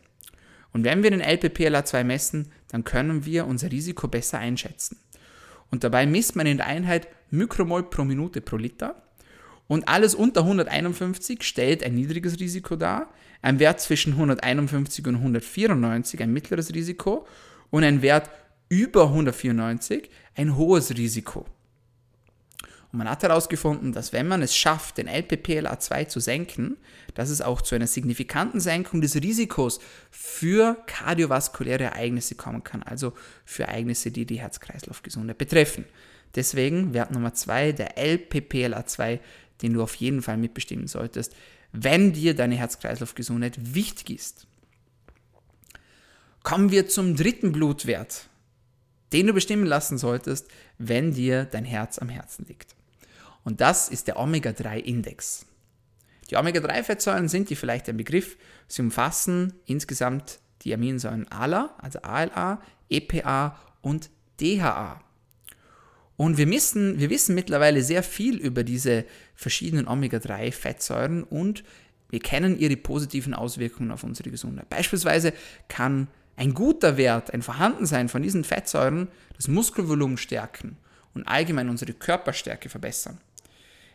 Und 0.73 0.83
wenn 0.83 1.01
wir 1.01 1.09
den 1.09 1.23
LPPLA2 1.23 2.03
messen, 2.03 2.51
dann 2.67 2.83
können 2.83 3.25
wir 3.25 3.47
unser 3.47 3.71
Risiko 3.71 4.07
besser 4.07 4.37
einschätzen. 4.37 4.99
Und 5.71 5.83
dabei 5.83 6.05
misst 6.05 6.35
man 6.35 6.45
in 6.45 6.57
der 6.57 6.67
Einheit 6.67 7.07
Mikromol 7.31 7.89
pro 7.89 8.03
Minute 8.03 8.39
pro 8.39 8.57
Liter. 8.57 9.01
Und 9.67 9.87
alles 9.87 10.13
unter 10.13 10.41
151 10.41 11.41
stellt 11.41 11.83
ein 11.83 11.95
niedriges 11.95 12.39
Risiko 12.39 12.75
dar, 12.75 13.11
ein 13.41 13.57
Wert 13.57 13.81
zwischen 13.81 14.13
151 14.13 15.07
und 15.07 15.15
194 15.15 16.21
ein 16.21 16.31
mittleres 16.31 16.75
Risiko 16.75 17.25
und 17.71 17.83
ein 17.83 18.03
Wert 18.03 18.29
über 18.69 19.03
194 19.03 20.09
ein 20.35 20.55
hohes 20.55 20.95
Risiko. 20.95 21.45
Und 22.91 22.99
man 22.99 23.09
hat 23.09 23.23
herausgefunden, 23.23 23.91
dass 23.91 24.13
wenn 24.13 24.27
man 24.27 24.41
es 24.41 24.55
schafft, 24.55 24.97
den 24.97 25.09
LPPLA2 25.09 26.07
zu 26.07 26.19
senken, 26.19 26.77
dass 27.15 27.29
es 27.29 27.41
auch 27.41 27.61
zu 27.61 27.75
einer 27.75 27.87
signifikanten 27.87 28.61
Senkung 28.61 29.01
des 29.01 29.15
Risikos 29.15 29.79
für 30.09 30.77
kardiovaskuläre 30.87 31.83
Ereignisse 31.85 32.35
kommen 32.35 32.63
kann, 32.63 32.83
also 32.83 33.13
für 33.43 33.63
Ereignisse, 33.63 34.11
die 34.11 34.25
die 34.25 34.39
Herz-Kreislauf-Gesundheit 34.39 35.37
betreffen. 35.37 35.85
Deswegen 36.35 36.93
Wert 36.93 37.11
Nummer 37.11 37.33
2, 37.33 37.73
der 37.73 37.97
LPPLA2, 37.97 39.19
den 39.61 39.73
du 39.73 39.83
auf 39.83 39.95
jeden 39.95 40.21
Fall 40.21 40.37
mitbestimmen 40.37 40.87
solltest, 40.87 41.35
wenn 41.73 42.13
dir 42.13 42.35
deine 42.35 42.55
Herz-Kreislauf-Gesundheit 42.55 43.75
wichtig 43.75 44.11
ist. 44.11 44.47
Kommen 46.43 46.71
wir 46.71 46.87
zum 46.87 47.17
dritten 47.17 47.51
Blutwert, 47.51 48.29
den 49.13 49.27
du 49.27 49.33
bestimmen 49.33 49.65
lassen 49.65 49.97
solltest, 49.97 50.47
wenn 50.77 51.13
dir 51.13 51.45
dein 51.45 51.65
Herz 51.65 51.99
am 51.99 52.09
Herzen 52.09 52.45
liegt. 52.47 52.75
Und 53.43 53.61
das 53.61 53.89
ist 53.89 54.07
der 54.07 54.19
Omega-3-Index. 54.19 55.45
Die 56.29 56.35
Omega-3-Fettsäuren 56.35 57.29
sind 57.29 57.49
dir 57.49 57.57
vielleicht 57.57 57.87
ein 57.87 57.97
Begriff. 57.97 58.37
Sie 58.67 58.81
umfassen 58.81 59.53
insgesamt 59.65 60.39
die 60.63 60.73
Aminosäuren 60.73 61.27
ALA, 61.29 61.75
also 61.77 62.01
ALA, 62.01 62.61
EPA 62.89 63.57
und 63.81 64.09
DHA. 64.41 65.01
Und 66.17 66.37
wir, 66.37 66.47
müssen, 66.47 66.99
wir 66.99 67.09
wissen 67.09 67.35
mittlerweile 67.35 67.83
sehr 67.83 68.03
viel 68.03 68.37
über 68.37 68.63
diese 68.63 69.05
verschiedenen 69.35 69.87
Omega-3-Fettsäuren 69.87 71.23
und 71.23 71.63
wir 72.09 72.19
kennen 72.19 72.57
ihre 72.57 72.75
positiven 72.75 73.33
Auswirkungen 73.33 73.91
auf 73.91 74.03
unsere 74.03 74.31
Gesundheit. 74.31 74.69
Beispielsweise 74.69 75.33
kann 75.67 76.07
ein 76.37 76.53
guter 76.53 76.95
Wert, 76.95 77.33
ein 77.33 77.41
Vorhandensein 77.41 78.07
von 78.07 78.21
diesen 78.21 78.45
Fettsäuren 78.45 79.09
das 79.35 79.47
Muskelvolumen 79.49 80.17
stärken 80.17 80.77
und 81.13 81.27
allgemein 81.27 81.69
unsere 81.69 81.93
Körperstärke 81.93 82.69
verbessern. 82.69 83.19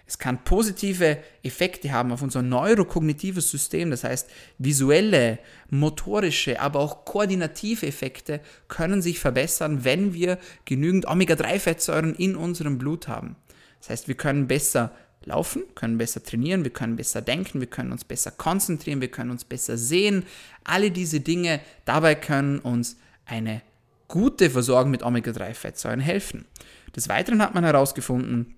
Es 0.06 0.18
kann 0.18 0.44
positive 0.44 1.18
Effekte 1.42 1.92
haben 1.92 2.12
auf 2.12 2.20
unser 2.20 2.42
neurokognitives 2.42 3.50
System, 3.50 3.90
das 3.90 4.04
heißt 4.04 4.28
visuelle, 4.58 5.38
motorische, 5.70 6.60
aber 6.60 6.80
auch 6.80 7.04
koordinative 7.04 7.86
Effekte 7.86 8.40
können 8.68 9.00
sich 9.00 9.20
verbessern, 9.20 9.84
wenn 9.84 10.12
wir 10.12 10.38
genügend 10.64 11.06
Omega-3-Fettsäuren 11.06 12.14
in 12.14 12.36
unserem 12.36 12.76
Blut 12.76 13.08
haben. 13.08 13.36
Das 13.80 13.90
heißt, 13.90 14.08
wir 14.08 14.16
können 14.16 14.48
besser 14.48 14.92
laufen, 15.26 15.62
können 15.74 15.98
besser 15.98 16.22
trainieren, 16.22 16.64
wir 16.64 16.72
können 16.72 16.96
besser 16.96 17.22
denken, 17.22 17.60
wir 17.60 17.66
können 17.66 17.92
uns 17.92 18.04
besser 18.04 18.30
konzentrieren, 18.30 19.00
wir 19.00 19.10
können 19.10 19.30
uns 19.30 19.44
besser 19.44 19.76
sehen. 19.76 20.24
Alle 20.64 20.90
diese 20.90 21.20
Dinge 21.20 21.60
dabei 21.84 22.14
können 22.14 22.58
uns 22.58 22.96
eine 23.26 23.62
gute 24.08 24.50
Versorgung 24.50 24.90
mit 24.90 25.02
Omega-3-Fettsäuren 25.02 26.00
helfen. 26.00 26.44
Des 26.94 27.08
Weiteren 27.08 27.40
hat 27.40 27.54
man 27.54 27.64
herausgefunden, 27.64 28.56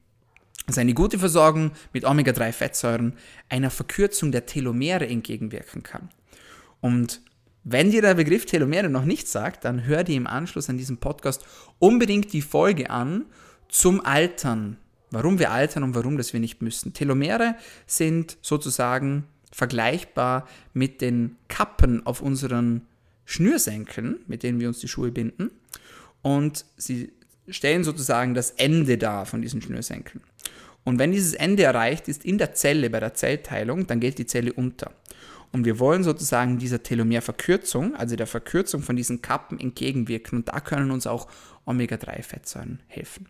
dass 0.66 0.78
eine 0.78 0.94
gute 0.94 1.18
Versorgung 1.18 1.72
mit 1.92 2.04
Omega-3-Fettsäuren 2.04 3.14
einer 3.48 3.70
Verkürzung 3.70 4.32
der 4.32 4.46
Telomere 4.46 5.06
entgegenwirken 5.06 5.82
kann. 5.82 6.08
Und 6.80 7.20
wenn 7.62 7.90
dir 7.90 8.02
der 8.02 8.14
Begriff 8.14 8.46
Telomere 8.46 8.88
noch 8.88 9.04
nichts 9.04 9.32
sagt, 9.32 9.64
dann 9.64 9.84
hör 9.84 10.04
dir 10.04 10.16
im 10.16 10.26
Anschluss 10.26 10.68
an 10.68 10.76
diesem 10.76 10.98
Podcast 10.98 11.44
unbedingt 11.78 12.32
die 12.32 12.42
Folge 12.42 12.90
an 12.90 13.26
zum 13.68 14.04
Altern. 14.04 14.76
Warum 15.14 15.38
wir 15.38 15.52
altern 15.52 15.84
und 15.84 15.94
warum 15.94 16.16
das 16.16 16.32
wir 16.32 16.40
nicht 16.40 16.60
müssen. 16.60 16.92
Telomere 16.92 17.54
sind 17.86 18.36
sozusagen 18.42 19.24
vergleichbar 19.52 20.48
mit 20.72 21.00
den 21.00 21.36
Kappen 21.46 22.04
auf 22.04 22.20
unseren 22.20 22.82
Schnürsenkeln, 23.24 24.18
mit 24.26 24.42
denen 24.42 24.58
wir 24.58 24.66
uns 24.66 24.80
die 24.80 24.88
Schuhe 24.88 25.12
binden. 25.12 25.52
Und 26.20 26.64
sie 26.76 27.12
stellen 27.48 27.84
sozusagen 27.84 28.34
das 28.34 28.50
Ende 28.50 28.98
dar 28.98 29.24
von 29.24 29.40
diesen 29.40 29.62
Schnürsenkeln. 29.62 30.20
Und 30.82 30.98
wenn 30.98 31.12
dieses 31.12 31.34
Ende 31.34 31.62
erreicht 31.62 32.08
ist 32.08 32.24
in 32.24 32.36
der 32.36 32.54
Zelle 32.54 32.90
bei 32.90 32.98
der 32.98 33.14
Zellteilung, 33.14 33.86
dann 33.86 34.00
geht 34.00 34.18
die 34.18 34.26
Zelle 34.26 34.52
unter. 34.52 34.92
Und 35.52 35.64
wir 35.64 35.78
wollen 35.78 36.02
sozusagen 36.02 36.58
dieser 36.58 36.82
Telomerverkürzung, 36.82 37.94
also 37.94 38.16
der 38.16 38.26
Verkürzung 38.26 38.82
von 38.82 38.96
diesen 38.96 39.22
Kappen 39.22 39.60
entgegenwirken. 39.60 40.38
Und 40.38 40.48
da 40.48 40.58
können 40.58 40.90
uns 40.90 41.06
auch 41.06 41.28
Omega-3-Fettsäuren 41.64 42.80
helfen. 42.88 43.28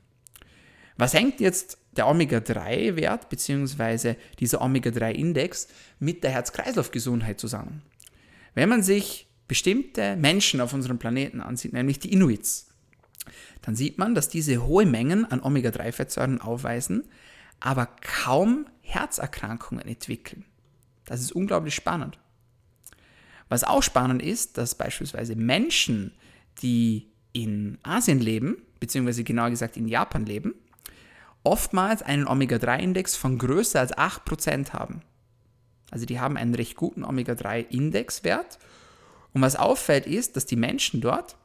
Was 0.97 1.15
hängt 1.15 1.41
jetzt 1.41 1.79
der 1.97 2.07
Omega-3-Wert 2.07 3.29
bzw. 3.29 4.15
dieser 4.39 4.61
Omega-3-Index 4.61 5.69
mit 5.99 6.23
der 6.23 6.31
Herz-Kreislauf-Gesundheit 6.31 7.41
zusammen? 7.41 7.83
Wenn 8.55 8.69
man 8.69 8.83
sich 8.83 9.27
bestimmte 9.49 10.17
Menschen 10.17 10.61
auf 10.61 10.73
unserem 10.73 10.99
Planeten 10.99 11.41
ansieht, 11.41 11.73
nämlich 11.73 11.99
die 11.99 12.13
Inuits, 12.13 12.69
dann 13.63 13.75
sieht 13.75 13.99
man, 13.99 14.15
dass 14.15 14.29
diese 14.29 14.67
hohe 14.67 14.87
Mengen 14.87 15.25
an 15.25 15.43
Omega-3-Fettsäuren 15.43 16.41
aufweisen, 16.41 17.05
aber 17.61 17.87
kaum 17.87 18.67
Herzerkrankungen 18.83 19.87
entwickeln. 19.87 20.45
Das 21.07 21.21
ist 21.21 21.33
unglaublich 21.33 21.75
spannend. 21.75 22.19
Was 23.49 23.65
auch 23.65 23.83
spannend 23.83 24.23
ist, 24.23 24.59
dass 24.59 24.75
beispielsweise 24.75 25.37
Menschen, 25.37 26.13
die 26.63 27.09
in 27.33 27.79
Asien 27.83 28.21
leben, 28.21 28.59
beziehungsweise 28.81 29.25
genauer 29.25 29.51
gesagt 29.51 29.77
in 29.77 29.89
Japan 29.89 30.25
leben, 30.25 30.55
oftmals 31.45 32.03
einen 32.03 32.27
Omega-3-Index 32.27 33.17
von 33.17 33.39
größer 33.39 33.81
als 33.81 33.97
8% 33.97 34.73
haben. 34.73 35.03
Also 35.91 36.07
die 36.07 36.19
haben 36.19 36.37
einen 36.37 36.55
recht 36.55 36.77
guten 36.77 37.05
Omega-3-Indexwert. 37.05 38.59
Und 39.33 39.43
was 39.43 39.57
auffällt 39.57 40.07
ist, 40.07 40.37
dass 40.37 40.47
die 40.47 40.57
Menschen 40.57 41.01
dort 41.01 41.37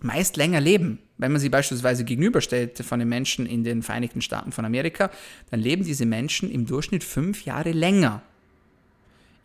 meist 0.00 0.36
länger 0.36 0.60
leben. 0.60 0.98
Wenn 1.18 1.32
man 1.32 1.40
sie 1.40 1.48
beispielsweise 1.48 2.04
gegenüberstellt 2.04 2.78
von 2.78 2.98
den 2.98 3.08
Menschen 3.08 3.46
in 3.46 3.64
den 3.64 3.82
Vereinigten 3.82 4.22
Staaten 4.22 4.52
von 4.52 4.64
Amerika, 4.64 5.10
dann 5.50 5.60
leben 5.60 5.84
diese 5.84 6.06
Menschen 6.06 6.50
im 6.50 6.66
Durchschnitt 6.66 7.04
fünf 7.04 7.44
Jahre 7.44 7.72
länger. 7.72 8.22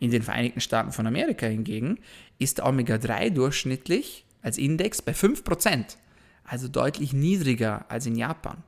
In 0.00 0.10
den 0.10 0.22
Vereinigten 0.22 0.60
Staaten 0.60 0.92
von 0.92 1.06
Amerika 1.06 1.46
hingegen 1.46 1.98
ist 2.38 2.58
der 2.58 2.66
Omega-3 2.66 3.30
durchschnittlich 3.30 4.24
als 4.42 4.58
Index 4.58 5.02
bei 5.02 5.12
5%, 5.12 5.96
also 6.44 6.68
deutlich 6.68 7.12
niedriger 7.12 7.84
als 7.88 8.06
in 8.06 8.16
Japan. 8.16 8.62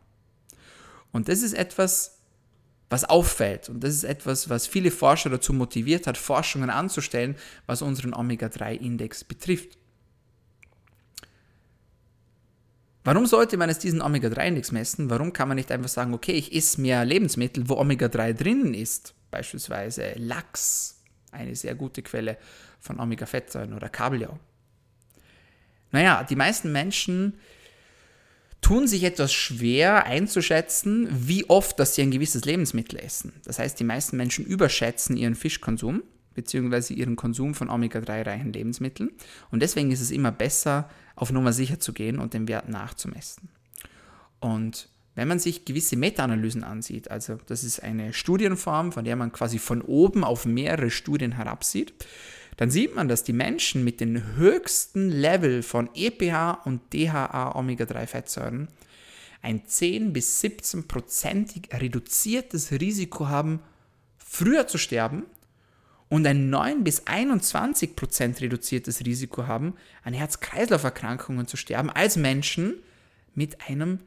Und 1.12 1.29
das 1.29 1.43
ist 1.43 1.55
etwas, 1.55 2.21
was 2.88 3.05
auffällt. 3.05 3.69
Und 3.69 3.83
das 3.85 3.95
ist 3.95 4.05
etwas, 4.05 4.49
was 4.50 4.67
viele 4.67 4.90
Forscher 4.90 5.31
dazu 5.31 5.52
motiviert 5.52 6.07
hat, 6.07 6.19
Forschungen 6.19 6.71
anzustellen, 6.71 7.37
was 7.67 7.83
unseren 7.83 8.14
Omega-3-Index 8.14 9.25
betrifft. 9.25 9.79
Warum 13.05 13.26
sollte 13.26 13.57
man 13.57 13.71
jetzt 13.71 13.83
diesen 13.83 14.02
Omega-3-Index 14.02 14.73
messen? 14.73 15.09
Warum 15.09 15.33
kann 15.33 15.49
man 15.49 15.57
nicht 15.57 15.73
einfach 15.73 15.88
sagen, 15.88 16.12
okay, 16.12 16.33
ich 16.33 16.55
esse 16.55 16.81
mehr 16.81 17.05
Lebensmittel, 17.05 17.69
wo 17.69 17.76
Omega-3 17.76 18.35
drinnen 18.35 18.75
ist? 18.75 19.14
Beispielsweise 19.31 20.12
Lachs, 20.17 21.00
eine 21.31 21.55
sehr 21.57 21.75
gute 21.75 22.02
Quelle 22.02 22.37
von 22.81 23.00
Omega-Fettsäuren 23.00 23.73
oder 23.73 23.88
Kabeljau. 23.88 24.38
Naja, 25.93 26.25
die 26.25 26.37
meisten 26.37 26.73
Menschen 26.73 27.38
tun 28.61 28.87
sich 28.87 29.05
etwas 29.05 29.33
schwer 29.33 30.07
einzuschätzen, 30.07 31.09
wie 31.11 31.49
oft 31.49 31.79
dass 31.79 31.95
sie 31.95 32.02
ein 32.02 32.11
gewisses 32.11 32.45
Lebensmittel 32.45 32.99
essen. 32.99 33.33
Das 33.45 33.59
heißt, 33.59 33.79
die 33.81 33.85
meisten 33.85 34.17
Menschen 34.17 34.45
überschätzen 34.45 35.17
ihren 35.17 35.35
Fischkonsum 35.35 36.02
bzw. 36.35 36.95
ihren 36.95 37.17
Konsum 37.17 37.55
von 37.55 37.71
Omega-3-reichen 37.71 38.52
Lebensmitteln. 38.52 39.11
Und 39.50 39.61
deswegen 39.62 39.90
ist 39.90 40.00
es 40.00 40.11
immer 40.11 40.33
besser, 40.33 40.88
auf 41.17 41.33
Nummer 41.33 41.52
sicher 41.52 41.81
zu 41.81 41.93
gehen 41.93 42.19
und 42.19 42.35
den 42.35 42.49
Wert 42.49 42.69
nachzumessen. 42.69 43.49
Und 44.40 44.88
wenn 45.14 45.29
man 45.29 45.38
sich 45.38 45.64
gewisse 45.64 45.97
Meta-Analysen 45.97 46.64
ansieht, 46.64 47.11
also 47.11 47.38
das 47.47 47.64
ist 47.64 47.83
eine 47.83 48.12
Studienform, 48.12 48.93
von 48.93 49.05
der 49.05 49.17
man 49.17 49.33
quasi 49.33 49.59
von 49.59 49.83
oben 49.83 50.25
auf 50.25 50.47
mehrere 50.47 50.90
Studien 50.90 51.33
herabsieht, 51.33 51.93
dann 52.61 52.71
sieht 52.71 52.95
man, 52.95 53.09
dass 53.09 53.25
die 53.25 53.33
Menschen 53.33 53.85
mit 53.85 54.02
dem 54.02 54.37
höchsten 54.37 55.09
Level 55.09 55.62
von 55.62 55.88
EPH 55.95 56.67
und 56.67 56.93
DHA 56.93 57.57
Omega-3-Fettsäuren 57.57 58.69
ein 59.40 59.67
10 59.67 60.12
bis 60.12 60.45
17-prozentig 60.45 61.73
reduziertes 61.73 62.73
Risiko 62.73 63.29
haben, 63.29 63.61
früher 64.19 64.67
zu 64.67 64.76
sterben 64.76 65.25
und 66.11 66.26
ein 66.26 66.50
9 66.50 66.85
bis 66.85 67.07
21 67.07 67.97
Prozent 67.97 68.43
reduziertes 68.43 69.07
Risiko 69.07 69.47
haben, 69.47 69.73
an 70.05 70.12
Herz-Kreislauf-Erkrankungen 70.12 71.47
zu 71.47 71.57
sterben, 71.57 71.88
als 71.88 72.17
Menschen 72.17 72.75
mit 73.35 73.71
einem 73.71 74.00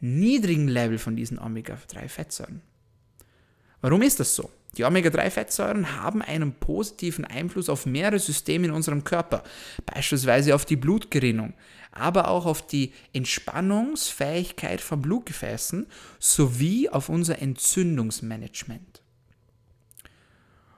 niedrigen 0.00 0.68
Level 0.68 0.96
von 0.96 1.14
diesen 1.14 1.38
Omega-3-Fettsäuren. 1.38 2.62
Warum 3.82 4.00
ist 4.00 4.18
das 4.18 4.34
so? 4.34 4.50
Die 4.76 4.84
Omega-3-Fettsäuren 4.84 5.96
haben 5.96 6.22
einen 6.22 6.52
positiven 6.52 7.24
Einfluss 7.24 7.68
auf 7.68 7.86
mehrere 7.86 8.18
Systeme 8.18 8.66
in 8.66 8.72
unserem 8.72 9.02
Körper, 9.02 9.42
beispielsweise 9.86 10.54
auf 10.54 10.64
die 10.64 10.76
Blutgerinnung, 10.76 11.54
aber 11.90 12.28
auch 12.28 12.46
auf 12.46 12.66
die 12.66 12.92
Entspannungsfähigkeit 13.12 14.80
von 14.80 15.02
Blutgefäßen 15.02 15.86
sowie 16.18 16.88
auf 16.88 17.08
unser 17.08 17.40
Entzündungsmanagement. 17.40 19.02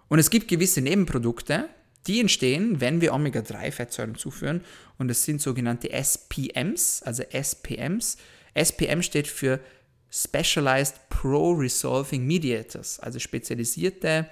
Und 0.08 0.18
es 0.18 0.30
gibt 0.30 0.48
gewisse 0.48 0.80
Nebenprodukte, 0.80 1.68
die 2.06 2.20
entstehen, 2.20 2.80
wenn 2.80 3.00
wir 3.00 3.12
Omega-3-Fettsäuren 3.12 4.14
zuführen 4.14 4.64
und 4.98 5.08
das 5.08 5.24
sind 5.24 5.40
sogenannte 5.40 5.90
SPMs, 5.90 7.02
also 7.02 7.22
SPMs. 7.22 8.16
SPM 8.54 9.02
steht 9.02 9.28
für 9.28 9.60
Specialized 10.10 11.08
Pro-Resolving 11.08 12.26
Mediators, 12.26 12.98
also 13.00 13.18
spezialisierte 13.18 14.28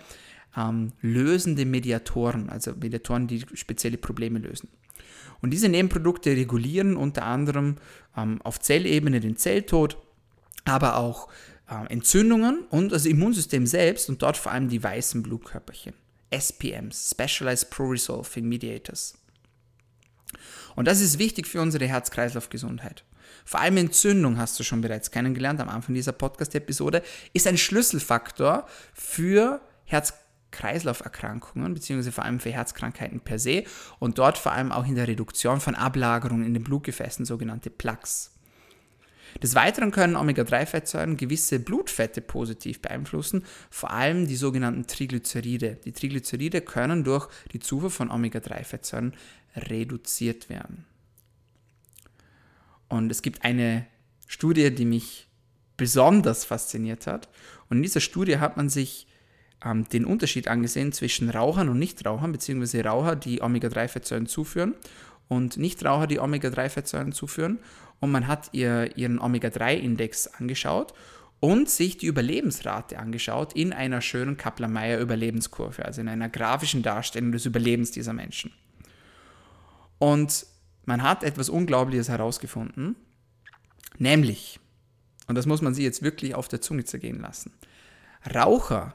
ähm, 0.57 0.93
lösende 1.01 1.65
Mediatoren, 1.65 2.49
also 2.49 2.73
Mediatoren, 2.73 3.27
die 3.27 3.45
spezielle 3.55 3.99
Probleme 3.99 4.39
lösen. 4.39 4.69
Und 5.41 5.51
diese 5.51 5.69
Nebenprodukte 5.69 6.31
regulieren 6.31 6.97
unter 6.97 7.25
anderem 7.25 7.77
ähm, 8.17 8.41
auf 8.43 8.61
Zellebene 8.61 9.21
den 9.21 9.37
Zelltod, 9.37 9.97
aber 10.65 10.97
auch 10.97 11.29
äh, 11.71 11.93
Entzündungen 11.93 12.65
und 12.71 12.93
das 12.93 13.07
Immunsystem 13.07 13.67
selbst 13.67 14.09
und 14.09 14.23
dort 14.23 14.37
vor 14.37 14.53
allem 14.53 14.69
die 14.69 14.83
weißen 14.83 15.23
Blutkörperchen. 15.23 15.95
SPMs, 16.31 17.11
Specialized 17.11 17.71
Pro-Resolving 17.71 18.49
Mediators. 18.49 19.15
Und 20.79 20.87
das 20.87 21.01
ist 21.01 21.19
wichtig 21.19 21.49
für 21.49 21.61
unsere 21.61 21.89
Herz-Kreislauf-Gesundheit. 21.89 23.03
Vor 23.45 23.59
allem 23.59 23.79
Entzündung 23.79 24.39
hast 24.39 24.61
du 24.61 24.63
schon 24.63 24.81
bereits 24.81 25.11
kennengelernt 25.11 25.61
am 25.61 25.69
Anfang 25.69 25.93
dieser 25.93 26.13
Podcast-Episode, 26.13 27.03
ist 27.33 27.49
ein 27.49 27.59
Schlüsselfaktor 27.59 28.65
für 28.95 29.61
Herz-Kreislauf-Erkrankungen, 29.87 31.75
beziehungsweise 31.75 32.13
vor 32.13 32.25
allem 32.25 32.39
für 32.39 32.53
Herzkrankheiten 32.53 33.19
per 33.19 33.41
se 33.41 33.65
und 33.99 34.19
dort 34.19 34.39
vor 34.39 34.53
allem 34.53 34.71
auch 34.71 34.87
in 34.87 34.95
der 34.95 35.09
Reduktion 35.09 35.59
von 35.59 35.75
Ablagerungen 35.75 36.47
in 36.47 36.55
den 36.55 36.63
Blutgefäßen, 36.63 37.25
sogenannte 37.25 37.71
Plaques. 37.71 38.31
Des 39.43 39.55
Weiteren 39.55 39.91
können 39.91 40.17
Omega-3-Fettsäuren 40.17 41.17
gewisse 41.17 41.61
Blutfette 41.61 42.21
positiv 42.21 42.83
beeinflussen, 42.83 43.45
vor 43.71 43.91
allem 43.91 44.27
die 44.27 44.37
sogenannten 44.37 44.87
Triglyceride. 44.87 45.79
Die 45.85 45.93
Triglyceride 45.93 46.61
können 46.61 47.05
durch 47.05 47.29
die 47.53 47.61
Zufuhr 47.61 47.91
von 47.91 48.11
Omega-3-Fettsäuren 48.11 49.15
reduziert 49.57 50.49
werden. 50.49 50.87
Und 52.89 53.11
es 53.11 53.23
gibt 53.23 53.45
eine 53.45 53.87
Studie, 54.27 54.75
die 54.75 54.85
mich 54.85 55.29
besonders 55.77 56.45
fasziniert 56.45 57.07
hat. 57.07 57.29
Und 57.69 57.79
in 57.79 57.83
dieser 57.83 58.01
Studie 58.01 58.39
hat 58.39 58.57
man 58.57 58.69
sich 58.69 59.07
ähm, 59.65 59.89
den 59.89 60.05
Unterschied 60.05 60.49
angesehen 60.49 60.93
zwischen 60.93 61.31
Rauchern 61.31 61.69
und 61.69 61.79
Nichtrauchern, 61.79 62.33
beziehungsweise 62.33 62.85
Raucher, 62.85 63.15
die 63.15 63.43
Omega-3-Fettsäuren 63.43 64.27
zuführen 64.27 64.75
und 65.29 65.57
Nichtraucher, 65.57 66.07
die 66.07 66.19
Omega-3-Fettsäuren 66.19 67.13
zuführen. 67.13 67.59
Und 68.01 68.11
man 68.11 68.27
hat 68.27 68.51
ihr, 68.53 68.97
ihren 68.97 69.19
Omega-3-Index 69.21 70.29
angeschaut 70.29 70.95
und 71.41 71.69
sich 71.69 71.97
die 71.97 72.07
Überlebensrate 72.07 72.99
angeschaut 72.99 73.53
in 73.53 73.73
einer 73.73 74.01
schönen 74.01 74.37
Kaplan-Meier-Überlebenskurve, 74.37 75.85
also 75.85 76.01
in 76.01 76.09
einer 76.09 76.29
grafischen 76.29 76.83
Darstellung 76.83 77.33
des 77.33 77.47
Überlebens 77.47 77.91
dieser 77.91 78.13
Menschen. 78.13 78.53
Und 79.99 80.47
man 80.85 81.03
hat 81.03 81.23
etwas 81.23 81.49
Unglaubliches 81.49 82.09
herausgefunden, 82.09 82.97
nämlich, 83.99 84.59
und 85.27 85.35
das 85.35 85.47
muss 85.47 85.63
man 85.63 85.75
sich 85.75 85.85
jetzt 85.85 86.03
wirklich 86.03 86.35
auf 86.35 86.49
der 86.49 86.61
Zunge 86.61 86.85
zergehen 86.85 87.21
lassen, 87.21 87.53
Raucher, 88.35 88.95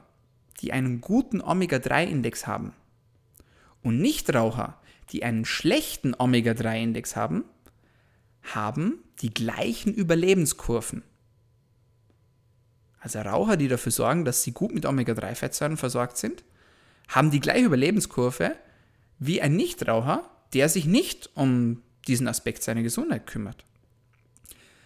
die 0.60 0.72
einen 0.72 1.00
guten 1.00 1.40
Omega-3-Index 1.40 2.46
haben 2.46 2.72
und 3.82 4.00
Nichtraucher, 4.00 4.78
die 5.10 5.24
einen 5.24 5.44
schlechten 5.44 6.14
Omega-3-Index 6.18 7.16
haben, 7.16 7.44
haben 8.42 8.98
die 9.20 9.32
gleichen 9.32 9.94
Überlebenskurven. 9.94 11.02
Also 12.98 13.20
Raucher, 13.20 13.56
die 13.56 13.68
dafür 13.68 13.92
sorgen, 13.92 14.24
dass 14.24 14.42
sie 14.42 14.52
gut 14.52 14.72
mit 14.72 14.86
Omega-3-Fettsäuren 14.86 15.76
versorgt 15.76 16.16
sind, 16.16 16.44
haben 17.08 17.30
die 17.30 17.40
gleiche 17.40 17.66
Überlebenskurve 17.66 18.56
wie 19.18 19.42
ein 19.42 19.56
Nichtraucher, 19.56 20.28
der 20.54 20.68
sich 20.68 20.86
nicht 20.86 21.30
um 21.34 21.82
diesen 22.08 22.28
Aspekt 22.28 22.62
seiner 22.62 22.82
Gesundheit 22.82 23.26
kümmert. 23.26 23.64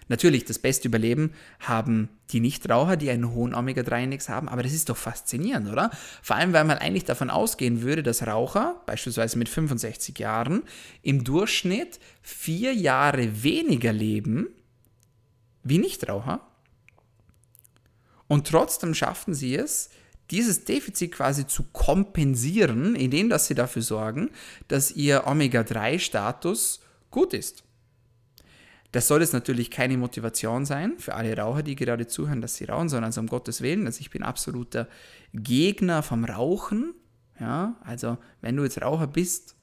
Natürlich, 0.08 0.44
das 0.46 0.58
beste 0.58 0.88
Überleben 0.88 1.32
haben 1.60 2.08
die 2.30 2.40
Nichtraucher, 2.40 2.96
die 2.96 3.10
einen 3.10 3.32
hohen 3.32 3.54
Omega-3-Index 3.54 4.28
haben, 4.28 4.48
aber 4.48 4.62
das 4.62 4.72
ist 4.72 4.88
doch 4.88 4.96
faszinierend, 4.96 5.68
oder? 5.70 5.90
Vor 6.22 6.36
allem, 6.36 6.52
weil 6.52 6.64
man 6.64 6.78
eigentlich 6.78 7.04
davon 7.04 7.30
ausgehen 7.30 7.82
würde, 7.82 8.02
dass 8.02 8.26
Raucher, 8.26 8.82
beispielsweise 8.86 9.38
mit 9.38 9.48
65 9.48 10.18
Jahren, 10.18 10.62
im 11.02 11.24
Durchschnitt 11.24 12.00
vier 12.22 12.72
Jahre 12.72 13.42
weniger 13.42 13.92
leben 13.92 14.48
wie 15.62 15.78
Nichtraucher. 15.78 16.40
Und 18.26 18.46
trotzdem 18.46 18.94
schaffen 18.94 19.34
sie 19.34 19.56
es, 19.56 19.90
dieses 20.30 20.64
Defizit 20.64 21.12
quasi 21.12 21.46
zu 21.46 21.64
kompensieren, 21.72 22.94
indem 22.94 23.28
dass 23.28 23.46
sie 23.46 23.54
dafür 23.54 23.82
sorgen, 23.82 24.30
dass 24.68 24.90
ihr 24.90 25.26
Omega-3-Status 25.26 26.80
gut 27.10 27.32
ist. 27.32 27.64
Das 28.92 29.06
soll 29.06 29.20
jetzt 29.20 29.34
natürlich 29.34 29.70
keine 29.70 29.98
Motivation 29.98 30.64
sein 30.64 30.94
für 30.98 31.14
alle 31.14 31.36
Raucher, 31.36 31.62
die 31.62 31.76
gerade 31.76 32.06
zuhören, 32.06 32.40
dass 32.40 32.56
sie 32.56 32.64
rauchen, 32.64 32.88
sondern 32.88 33.08
also 33.08 33.20
um 33.20 33.26
Gottes 33.26 33.60
Willen. 33.60 33.86
Also 33.86 34.00
ich 34.00 34.10
bin 34.10 34.22
absoluter 34.22 34.88
Gegner 35.34 36.02
vom 36.02 36.24
Rauchen. 36.24 36.94
Ja, 37.38 37.76
also 37.82 38.16
wenn 38.40 38.56
du 38.56 38.64
jetzt 38.64 38.80
Raucher 38.80 39.06
bist, 39.06 39.56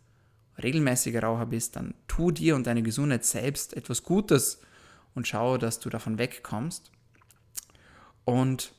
regelmäßiger 0.62 1.24
Raucher 1.24 1.48
bist, 1.48 1.76
dann 1.76 1.96
tu 2.08 2.32
dir 2.32 2.56
und 2.56 2.68
deine 2.68 2.84
Gesundheit 2.84 3.26
selbst 3.26 3.76
etwas 3.76 4.04
Gutes 4.04 4.62
und 5.16 5.28
schau, 5.28 5.58
dass 5.58 5.80
du 5.80 5.90
davon 5.90 6.20
wegkommst. 6.20 6.92
Und 8.26 8.74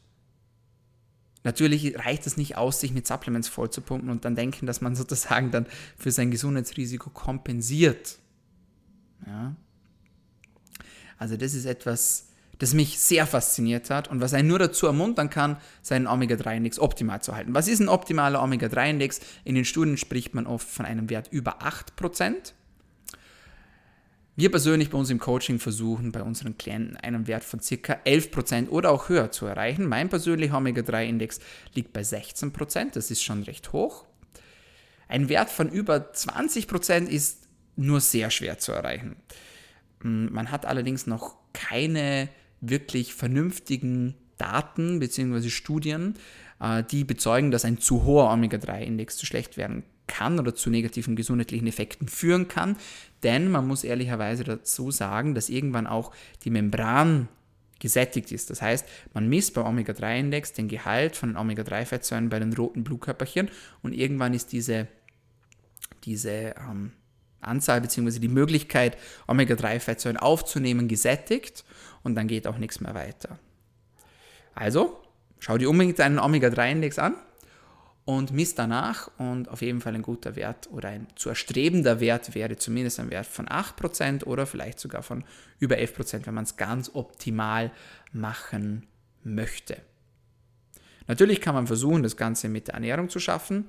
natürlich 1.42 1.98
reicht 1.98 2.26
es 2.26 2.36
nicht 2.36 2.56
aus, 2.56 2.80
sich 2.80 2.92
mit 2.92 3.06
Supplements 3.06 3.48
vollzupumpen 3.48 4.10
und 4.10 4.24
dann 4.24 4.36
denken, 4.36 4.66
dass 4.66 4.80
man 4.80 4.94
sozusagen 4.96 5.50
dann 5.50 5.66
für 5.98 6.12
sein 6.12 6.30
Gesundheitsrisiko 6.30 7.10
kompensiert. 7.10 8.18
Ja. 9.26 9.56
Also 11.18 11.36
das 11.36 11.54
ist 11.54 11.64
etwas, 11.64 12.28
das 12.58 12.74
mich 12.74 12.98
sehr 12.98 13.26
fasziniert 13.26 13.90
hat 13.90 14.08
und 14.08 14.20
was 14.20 14.34
einen 14.34 14.48
nur 14.48 14.58
dazu 14.58 14.86
ermuntern 14.86 15.30
kann, 15.30 15.58
seinen 15.82 16.06
Omega-3-Index 16.06 16.78
optimal 16.78 17.22
zu 17.22 17.34
halten. 17.34 17.54
Was 17.54 17.68
ist 17.68 17.80
ein 17.80 17.88
optimaler 17.88 18.42
Omega-3-Index? 18.42 19.20
In 19.44 19.54
den 19.54 19.64
Studien 19.64 19.96
spricht 19.96 20.34
man 20.34 20.46
oft 20.46 20.68
von 20.68 20.86
einem 20.86 21.10
Wert 21.10 21.28
über 21.30 21.58
8%. 21.60 22.52
Wir 24.38 24.50
persönlich 24.50 24.90
bei 24.90 24.98
uns 24.98 25.08
im 25.08 25.18
Coaching 25.18 25.58
versuchen 25.58 26.12
bei 26.12 26.22
unseren 26.22 26.58
Klienten 26.58 26.98
einen 26.98 27.26
Wert 27.26 27.42
von 27.42 27.60
ca. 27.60 27.94
11% 28.04 28.68
oder 28.68 28.90
auch 28.90 29.08
höher 29.08 29.30
zu 29.30 29.46
erreichen. 29.46 29.86
Mein 29.86 30.10
persönlicher 30.10 30.58
Omega-3-Index 30.58 31.40
liegt 31.74 31.94
bei 31.94 32.02
16%, 32.02 32.92
das 32.92 33.10
ist 33.10 33.22
schon 33.22 33.44
recht 33.44 33.72
hoch. 33.72 34.04
Ein 35.08 35.30
Wert 35.30 35.48
von 35.48 35.70
über 35.70 36.10
20% 36.12 37.06
ist 37.06 37.46
nur 37.76 38.00
sehr 38.00 38.30
schwer 38.30 38.58
zu 38.58 38.72
erreichen. 38.72 39.16
Hm, 40.02 40.32
man 40.32 40.50
hat 40.50 40.66
allerdings 40.66 41.06
noch 41.06 41.36
keine 41.52 42.28
wirklich 42.60 43.14
vernünftigen 43.14 44.14
Daten 44.38 44.98
bzw. 44.98 45.48
Studien, 45.48 46.14
äh, 46.60 46.82
die 46.84 47.04
bezeugen, 47.04 47.50
dass 47.50 47.64
ein 47.64 47.78
zu 47.78 48.04
hoher 48.04 48.30
Omega-3-Index 48.32 49.16
zu 49.16 49.26
schlecht 49.26 49.56
werden 49.56 49.84
kann 50.06 50.38
oder 50.38 50.54
zu 50.54 50.70
negativen 50.70 51.16
gesundheitlichen 51.16 51.66
Effekten 51.66 52.08
führen 52.08 52.48
kann. 52.48 52.76
Denn 53.22 53.50
man 53.50 53.66
muss 53.66 53.84
ehrlicherweise 53.84 54.44
dazu 54.44 54.90
sagen, 54.90 55.34
dass 55.34 55.48
irgendwann 55.48 55.86
auch 55.86 56.12
die 56.44 56.50
Membran 56.50 57.28
gesättigt 57.78 58.32
ist. 58.32 58.50
Das 58.50 58.62
heißt, 58.62 58.86
man 59.12 59.28
misst 59.28 59.54
beim 59.54 59.66
Omega-3-Index 59.66 60.52
den 60.52 60.68
Gehalt 60.68 61.16
von 61.16 61.36
Omega-3-Fettsäuren 61.36 62.28
bei 62.28 62.38
den 62.38 62.52
roten 62.54 62.84
Blutkörperchen 62.84 63.50
und 63.82 63.92
irgendwann 63.92 64.32
ist 64.32 64.52
diese, 64.52 64.88
diese 66.04 66.54
ähm, 66.56 66.92
Anzahl 67.46 67.80
bzw. 67.80 68.18
die 68.18 68.28
Möglichkeit, 68.28 68.96
Omega-3-Fettsäuren 69.26 70.16
aufzunehmen, 70.16 70.88
gesättigt 70.88 71.64
und 72.02 72.14
dann 72.14 72.28
geht 72.28 72.46
auch 72.46 72.58
nichts 72.58 72.80
mehr 72.80 72.94
weiter. 72.94 73.38
Also, 74.54 75.02
schau 75.38 75.58
dir 75.58 75.70
unbedingt 75.70 76.00
einen 76.00 76.18
Omega-3-Index 76.18 76.98
an 76.98 77.14
und 78.06 78.32
misst 78.32 78.58
danach 78.58 79.10
und 79.18 79.48
auf 79.48 79.62
jeden 79.62 79.80
Fall 79.80 79.94
ein 79.94 80.02
guter 80.02 80.36
Wert 80.36 80.68
oder 80.70 80.88
ein 80.90 81.08
zu 81.16 81.28
erstrebender 81.28 82.00
Wert 82.00 82.34
wäre 82.34 82.56
zumindest 82.56 83.00
ein 83.00 83.10
Wert 83.10 83.26
von 83.26 83.46
8% 83.48 84.24
oder 84.24 84.46
vielleicht 84.46 84.78
sogar 84.78 85.02
von 85.02 85.24
über 85.58 85.76
11%, 85.76 86.24
wenn 86.24 86.34
man 86.34 86.44
es 86.44 86.56
ganz 86.56 86.90
optimal 86.94 87.72
machen 88.12 88.86
möchte. 89.24 89.78
Natürlich 91.08 91.40
kann 91.40 91.54
man 91.54 91.66
versuchen, 91.66 92.02
das 92.02 92.16
Ganze 92.16 92.48
mit 92.48 92.68
der 92.68 92.74
Ernährung 92.74 93.08
zu 93.08 93.18
schaffen 93.20 93.66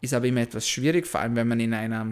ist 0.00 0.14
aber 0.14 0.26
immer 0.26 0.40
etwas 0.40 0.68
schwierig, 0.68 1.06
vor 1.06 1.20
allem 1.20 1.36
wenn 1.36 1.48
man 1.48 1.60
in 1.60 1.74
einer, 1.74 2.06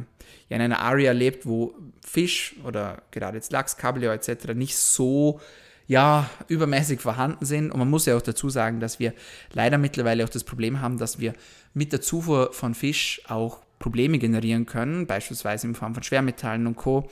ja, 0.48 0.56
in 0.56 0.62
einer 0.62 0.80
Area 0.80 1.12
lebt, 1.12 1.46
wo 1.46 1.74
Fisch 2.04 2.54
oder 2.64 3.02
gerade 3.10 3.36
jetzt 3.36 3.52
Lachs, 3.52 3.76
Kabeljau 3.76 4.12
etc. 4.12 4.54
nicht 4.54 4.76
so 4.76 5.40
ja, 5.86 6.28
übermäßig 6.48 7.00
vorhanden 7.00 7.44
sind. 7.46 7.70
Und 7.70 7.78
man 7.78 7.88
muss 7.88 8.04
ja 8.04 8.16
auch 8.16 8.22
dazu 8.22 8.50
sagen, 8.50 8.78
dass 8.78 9.00
wir 9.00 9.14
leider 9.52 9.78
mittlerweile 9.78 10.22
auch 10.22 10.28
das 10.28 10.44
Problem 10.44 10.82
haben, 10.82 10.98
dass 10.98 11.18
wir 11.18 11.32
mit 11.72 11.92
der 11.92 12.02
Zufuhr 12.02 12.52
von 12.52 12.74
Fisch 12.74 13.22
auch 13.26 13.60
Probleme 13.78 14.18
generieren 14.18 14.66
können, 14.66 15.06
beispielsweise 15.06 15.66
in 15.66 15.74
Form 15.74 15.94
von 15.94 16.02
Schwermetallen 16.02 16.66
und 16.66 16.76
Co. 16.76 17.08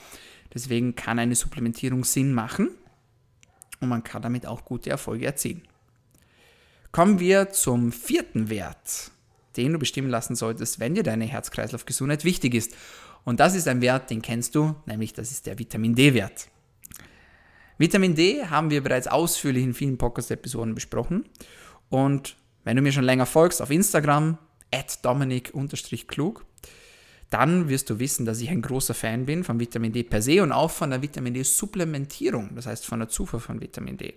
Deswegen 0.52 0.94
kann 0.94 1.18
eine 1.18 1.34
Supplementierung 1.34 2.04
Sinn 2.04 2.34
machen 2.34 2.70
und 3.80 3.88
man 3.88 4.04
kann 4.04 4.22
damit 4.22 4.46
auch 4.46 4.64
gute 4.64 4.90
Erfolge 4.90 5.26
erzielen. 5.26 5.62
Kommen 6.92 7.18
wir 7.18 7.50
zum 7.50 7.92
vierten 7.92 8.50
Wert 8.50 9.10
den 9.56 9.72
du 9.72 9.78
bestimmen 9.78 10.10
lassen 10.10 10.36
solltest, 10.36 10.80
wenn 10.80 10.94
dir 10.94 11.02
deine 11.02 11.24
Herz-Kreislauf-Gesundheit 11.24 12.24
wichtig 12.24 12.54
ist. 12.54 12.74
Und 13.24 13.40
das 13.40 13.54
ist 13.54 13.68
ein 13.68 13.80
Wert, 13.80 14.10
den 14.10 14.22
kennst 14.22 14.54
du, 14.54 14.74
nämlich 14.86 15.12
das 15.12 15.30
ist 15.30 15.46
der 15.46 15.58
Vitamin 15.58 15.94
D-Wert. 15.94 16.48
Vitamin 17.78 18.14
D 18.14 18.44
haben 18.46 18.70
wir 18.70 18.82
bereits 18.82 19.06
ausführlich 19.06 19.64
in 19.64 19.74
vielen 19.74 19.98
Podcast-Episoden 19.98 20.74
besprochen. 20.74 21.24
Und 21.90 22.36
wenn 22.64 22.76
du 22.76 22.82
mir 22.82 22.92
schon 22.92 23.04
länger 23.04 23.26
folgst 23.26 23.60
auf 23.60 23.70
Instagram, 23.70 24.38
at 24.72 25.04
dominik-klug, 25.04 26.44
dann 27.30 27.68
wirst 27.68 27.90
du 27.90 27.98
wissen, 27.98 28.24
dass 28.24 28.40
ich 28.40 28.50
ein 28.50 28.62
großer 28.62 28.94
Fan 28.94 29.26
bin 29.26 29.44
von 29.44 29.58
Vitamin 29.58 29.92
D 29.92 30.04
per 30.04 30.22
se 30.22 30.42
und 30.42 30.52
auch 30.52 30.70
von 30.70 30.90
der 30.90 31.02
Vitamin 31.02 31.34
D-Supplementierung, 31.34 32.54
das 32.54 32.66
heißt 32.66 32.86
von 32.86 33.00
der 33.00 33.08
Zufuhr 33.08 33.40
von 33.40 33.60
Vitamin 33.60 33.96
D. 33.96 34.14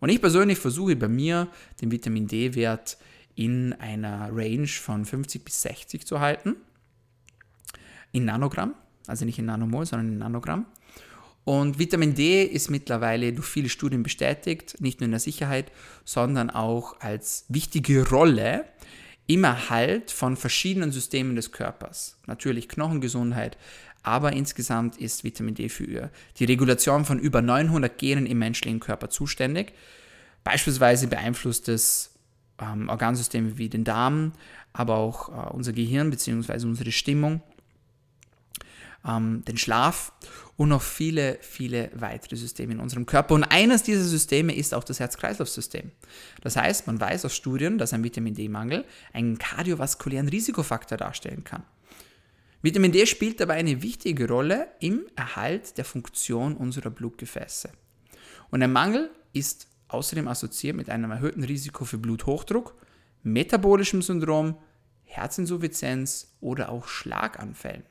Und 0.00 0.10
ich 0.10 0.20
persönlich 0.20 0.58
versuche 0.58 0.96
bei 0.96 1.08
mir 1.08 1.48
den 1.80 1.90
Vitamin 1.90 2.26
D-Wert 2.26 2.98
in 3.38 3.72
einer 3.74 4.30
Range 4.32 4.66
von 4.66 5.04
50 5.04 5.44
bis 5.44 5.62
60 5.62 6.04
zu 6.04 6.18
halten. 6.18 6.56
In 8.10 8.24
Nanogramm, 8.24 8.74
also 9.06 9.24
nicht 9.24 9.38
in 9.38 9.44
Nanomol, 9.44 9.86
sondern 9.86 10.08
in 10.08 10.18
Nanogramm. 10.18 10.66
Und 11.44 11.78
Vitamin 11.78 12.14
D 12.14 12.42
ist 12.42 12.68
mittlerweile 12.68 13.32
durch 13.32 13.46
viele 13.46 13.68
Studien 13.68 14.02
bestätigt, 14.02 14.80
nicht 14.80 14.98
nur 14.98 15.04
in 15.04 15.12
der 15.12 15.20
Sicherheit, 15.20 15.70
sondern 16.04 16.50
auch 16.50 17.00
als 17.00 17.44
wichtige 17.48 18.08
Rolle 18.08 18.64
im 19.28 19.44
Erhalt 19.44 20.10
von 20.10 20.36
verschiedenen 20.36 20.90
Systemen 20.90 21.36
des 21.36 21.52
Körpers. 21.52 22.18
Natürlich 22.26 22.68
Knochengesundheit, 22.68 23.56
aber 24.02 24.32
insgesamt 24.32 24.96
ist 24.96 25.22
Vitamin 25.22 25.54
D 25.54 25.68
für 25.68 26.10
die 26.38 26.44
Regulation 26.44 27.04
von 27.04 27.20
über 27.20 27.40
900 27.40 27.96
Genen 27.98 28.26
im 28.26 28.40
menschlichen 28.40 28.80
Körper 28.80 29.10
zuständig. 29.10 29.74
Beispielsweise 30.42 31.06
beeinflusst 31.06 31.68
es 31.68 32.17
ähm, 32.60 32.88
Organsysteme 32.88 33.58
wie 33.58 33.68
den 33.68 33.84
Darm, 33.84 34.32
aber 34.72 34.96
auch 34.96 35.28
äh, 35.28 35.50
unser 35.52 35.72
Gehirn 35.72 36.10
bzw. 36.10 36.66
unsere 36.66 36.92
Stimmung, 36.92 37.42
ähm, 39.06 39.44
den 39.46 39.56
Schlaf 39.56 40.12
und 40.56 40.70
noch 40.70 40.82
viele, 40.82 41.38
viele 41.40 41.90
weitere 41.94 42.36
Systeme 42.36 42.72
in 42.72 42.80
unserem 42.80 43.06
Körper. 43.06 43.34
Und 43.34 43.44
eines 43.44 43.84
dieser 43.84 44.02
Systeme 44.02 44.54
ist 44.54 44.74
auch 44.74 44.84
das 44.84 44.98
Herz-Kreislauf-System. 45.00 45.92
Das 46.42 46.56
heißt, 46.56 46.86
man 46.86 47.00
weiß 47.00 47.24
aus 47.24 47.36
Studien, 47.36 47.78
dass 47.78 47.92
ein 47.92 48.02
Vitamin 48.02 48.34
D-Mangel 48.34 48.84
einen 49.12 49.38
kardiovaskulären 49.38 50.28
Risikofaktor 50.28 50.98
darstellen 50.98 51.44
kann. 51.44 51.62
Vitamin 52.60 52.90
D 52.90 53.06
spielt 53.06 53.38
dabei 53.38 53.54
eine 53.54 53.82
wichtige 53.82 54.26
Rolle 54.26 54.66
im 54.80 55.02
Erhalt 55.14 55.78
der 55.78 55.84
Funktion 55.84 56.56
unserer 56.56 56.90
Blutgefäße. 56.90 57.70
Und 58.50 58.62
ein 58.62 58.72
Mangel 58.72 59.10
ist 59.32 59.67
außerdem 59.88 60.28
assoziiert 60.28 60.76
mit 60.76 60.90
einem 60.90 61.10
erhöhten 61.10 61.44
Risiko 61.44 61.84
für 61.84 61.98
Bluthochdruck, 61.98 62.74
metabolischem 63.22 64.02
Syndrom, 64.02 64.56
Herzinsuffizienz 65.04 66.32
oder 66.40 66.68
auch 66.68 66.86
Schlaganfällen. 66.86 67.82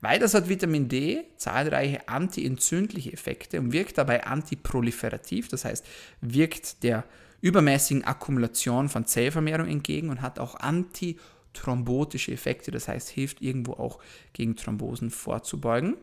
Weiters 0.00 0.34
hat 0.34 0.48
Vitamin 0.48 0.88
D 0.88 1.24
zahlreiche 1.36 2.08
antientzündliche 2.08 3.12
Effekte 3.12 3.60
und 3.60 3.72
wirkt 3.72 3.98
dabei 3.98 4.24
antiproliferativ, 4.24 5.46
das 5.46 5.64
heißt, 5.64 5.86
wirkt 6.20 6.82
der 6.82 7.04
übermäßigen 7.40 8.02
Akkumulation 8.02 8.88
von 8.88 9.06
Zellvermehrung 9.06 9.68
entgegen 9.68 10.10
und 10.10 10.20
hat 10.20 10.40
auch 10.40 10.56
antithrombotische 10.56 12.32
Effekte, 12.32 12.72
das 12.72 12.88
heißt, 12.88 13.10
hilft 13.10 13.42
irgendwo 13.42 13.74
auch 13.74 14.00
gegen 14.32 14.56
Thrombosen 14.56 15.10
vorzubeugen. 15.10 15.96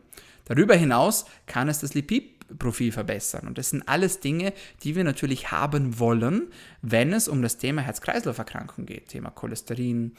Darüber 0.46 0.74
hinaus 0.74 1.26
kann 1.46 1.68
es 1.68 1.80
das 1.80 1.92
Lipidprofil 2.50 2.92
verbessern. 2.92 3.46
Und 3.46 3.58
das 3.58 3.70
sind 3.70 3.88
alles 3.88 4.20
Dinge, 4.20 4.52
die 4.82 4.96
wir 4.96 5.04
natürlich 5.04 5.50
haben 5.50 5.98
wollen, 5.98 6.48
wenn 6.82 7.12
es 7.12 7.28
um 7.28 7.42
das 7.42 7.58
Thema 7.58 7.82
Herz-Kreislauf-Erkrankung 7.82 8.86
geht. 8.86 9.08
Thema 9.08 9.30
Cholesterin, 9.30 10.12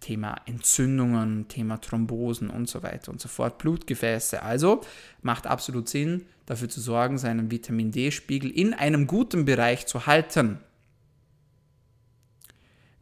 Thema 0.00 0.36
Entzündungen, 0.46 1.48
Thema 1.48 1.80
Thrombosen 1.80 2.50
und 2.50 2.68
so 2.68 2.82
weiter 2.82 3.10
und 3.10 3.20
so 3.20 3.28
fort, 3.28 3.58
Blutgefäße. 3.58 4.42
Also 4.42 4.82
macht 5.22 5.46
absolut 5.46 5.88
Sinn, 5.88 6.26
dafür 6.46 6.68
zu 6.68 6.80
sorgen, 6.80 7.18
seinen 7.18 7.50
Vitamin 7.50 7.90
D-Spiegel 7.90 8.50
in 8.50 8.74
einem 8.74 9.06
guten 9.06 9.44
Bereich 9.44 9.86
zu 9.86 10.06
halten. 10.06 10.60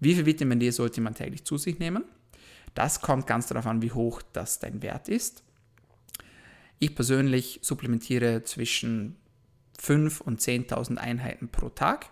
Wie 0.01 0.15
viel 0.15 0.27
Vitamin 0.27 0.61
D 0.61 0.71
sollte 0.71 1.01
man 1.01 1.15
täglich 1.15 1.45
zu 1.45 1.57
sich 1.57 1.79
nehmen? 1.79 2.05
Das 2.75 3.01
kommt 3.01 3.27
ganz 3.27 3.47
darauf 3.47 3.67
an, 3.67 3.81
wie 3.81 3.93
hoch 3.93 4.21
das 4.35 4.59
dein 4.59 4.83
Wert 4.83 5.09
ist. 5.09 5.43
Ich 6.79 6.95
persönlich 6.95 7.61
supplementiere 7.63 8.43
zwischen 8.45 9.17
5.000 9.81 10.23
und 10.23 10.41
10.000 10.41 10.97
Einheiten 10.97 11.49
pro 11.49 11.69
Tag. 11.69 12.11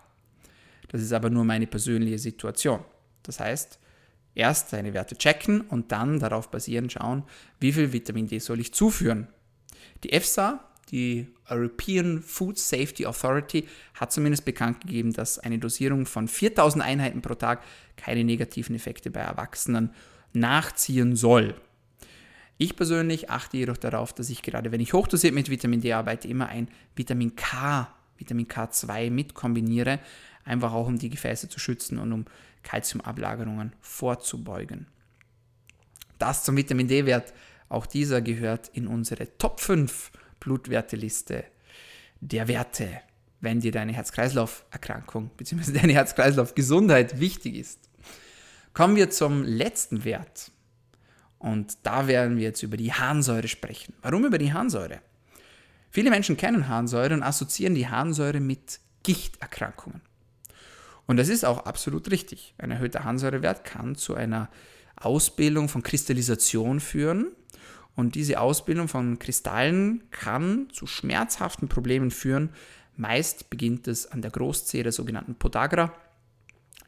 Das 0.87 1.01
ist 1.01 1.13
aber 1.13 1.29
nur 1.29 1.43
meine 1.43 1.67
persönliche 1.67 2.19
Situation. 2.19 2.83
Das 3.23 3.39
heißt, 3.39 3.79
erst 4.33 4.69
seine 4.69 4.93
Werte 4.93 5.17
checken 5.17 5.61
und 5.61 5.91
dann 5.91 6.19
darauf 6.19 6.49
basierend 6.49 6.91
schauen, 6.91 7.23
wie 7.59 7.73
viel 7.73 7.93
Vitamin 7.93 8.27
D 8.27 8.39
soll 8.39 8.59
ich 8.59 8.73
zuführen. 8.73 9.27
Die 10.03 10.11
EFSA, 10.11 10.63
die 10.91 11.27
European 11.49 12.21
Food 12.21 12.57
Safety 12.57 13.05
Authority, 13.05 13.67
hat 13.93 14.11
zumindest 14.11 14.45
bekannt 14.45 14.81
gegeben, 14.81 15.13
dass 15.13 15.39
eine 15.39 15.59
Dosierung 15.59 16.05
von 16.05 16.27
4000 16.27 16.83
Einheiten 16.83 17.21
pro 17.21 17.35
Tag 17.35 17.63
keine 17.97 18.23
negativen 18.23 18.75
Effekte 18.75 19.09
bei 19.09 19.21
Erwachsenen 19.21 19.91
nachziehen 20.33 21.15
soll. 21.15 21.55
Ich 22.57 22.75
persönlich 22.75 23.29
achte 23.29 23.57
jedoch 23.57 23.77
darauf, 23.77 24.13
dass 24.13 24.29
ich 24.29 24.41
gerade, 24.41 24.71
wenn 24.71 24.79
ich 24.79 24.93
hochdosiert 24.93 25.33
mit 25.33 25.49
Vitamin 25.49 25.81
D 25.81 25.91
arbeite, 25.93 26.27
immer 26.27 26.47
ein 26.47 26.69
Vitamin 26.95 27.35
K 27.35 27.89
Vitamin 28.17 28.47
K2 28.47 29.09
mit 29.11 29.33
kombiniere, 29.33 29.99
einfach 30.43 30.73
auch 30.73 30.87
um 30.87 30.97
die 30.97 31.09
Gefäße 31.09 31.49
zu 31.49 31.59
schützen 31.59 31.99
und 31.99 32.11
um 32.11 32.25
Kalziumablagerungen 32.63 33.73
vorzubeugen. 33.81 34.87
Das 36.17 36.43
zum 36.43 36.55
Vitamin 36.55 36.87
D-Wert. 36.87 37.33
Auch 37.67 37.85
dieser 37.85 38.21
gehört 38.21 38.69
in 38.69 38.87
unsere 38.87 39.37
Top 39.37 39.59
5 39.59 40.11
Blutwerteliste 40.39 41.43
der 42.21 42.47
Werte, 42.47 43.01
wenn 43.41 43.59
dir 43.59 43.71
deine 43.71 43.91
Herz-Kreislauf-Erkrankung 43.93 45.31
bzw. 45.35 45.71
deine 45.79 45.93
Herz-Kreislauf-Gesundheit 45.93 47.19
wichtig 47.19 47.55
ist. 47.55 47.89
Kommen 48.73 48.95
wir 48.95 49.09
zum 49.09 49.43
letzten 49.43 50.05
Wert. 50.05 50.51
Und 51.39 51.77
da 51.83 52.07
werden 52.07 52.37
wir 52.37 52.43
jetzt 52.43 52.63
über 52.63 52.77
die 52.77 52.93
Harnsäure 52.93 53.47
sprechen. 53.47 53.93
Warum 54.01 54.25
über 54.25 54.37
die 54.37 54.53
Harnsäure? 54.53 54.99
Viele 55.91 56.09
Menschen 56.09 56.37
kennen 56.37 56.67
Harnsäure 56.67 57.13
und 57.13 57.23
assoziieren 57.23 57.75
die 57.75 57.87
Harnsäure 57.87 58.39
mit 58.39 58.79
Gichterkrankungen. 59.03 60.01
Und 61.07 61.17
das 61.17 61.29
ist 61.29 61.45
auch 61.45 61.65
absolut 61.65 62.09
richtig. 62.11 62.53
Ein 62.57 62.71
erhöhter 62.71 63.03
Harnsäurewert 63.03 63.63
kann 63.63 63.95
zu 63.95 64.15
einer 64.15 64.49
Ausbildung 64.95 65.69
von 65.69 65.83
Kristallisation 65.83 66.79
führen. 66.79 67.27
Und 67.95 68.15
diese 68.15 68.39
Ausbildung 68.39 68.87
von 68.87 69.19
Kristallen 69.19 70.03
kann 70.11 70.67
zu 70.71 70.87
schmerzhaften 70.87 71.69
Problemen 71.69 72.11
führen. 72.11 72.49
Meist 72.97 73.49
beginnt 73.49 73.87
es 73.87 74.11
an 74.11 74.21
der 74.21 74.31
Großzehe 74.31 74.83
der 74.83 74.91
sogenannten 74.91 75.35
Podagra. 75.35 75.93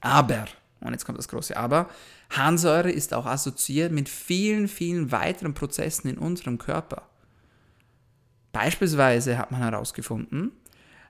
Aber, 0.01 0.45
und 0.81 0.91
jetzt 0.91 1.05
kommt 1.05 1.17
das 1.17 1.27
große 1.27 1.55
Aber, 1.57 1.89
Harnsäure 2.29 2.91
ist 2.91 3.13
auch 3.13 3.25
assoziiert 3.25 3.91
mit 3.91 4.09
vielen, 4.09 4.67
vielen 4.67 5.11
weiteren 5.11 5.53
Prozessen 5.53 6.09
in 6.09 6.17
unserem 6.17 6.57
Körper. 6.57 7.09
Beispielsweise 8.51 9.37
hat 9.37 9.51
man 9.51 9.61
herausgefunden, 9.61 10.51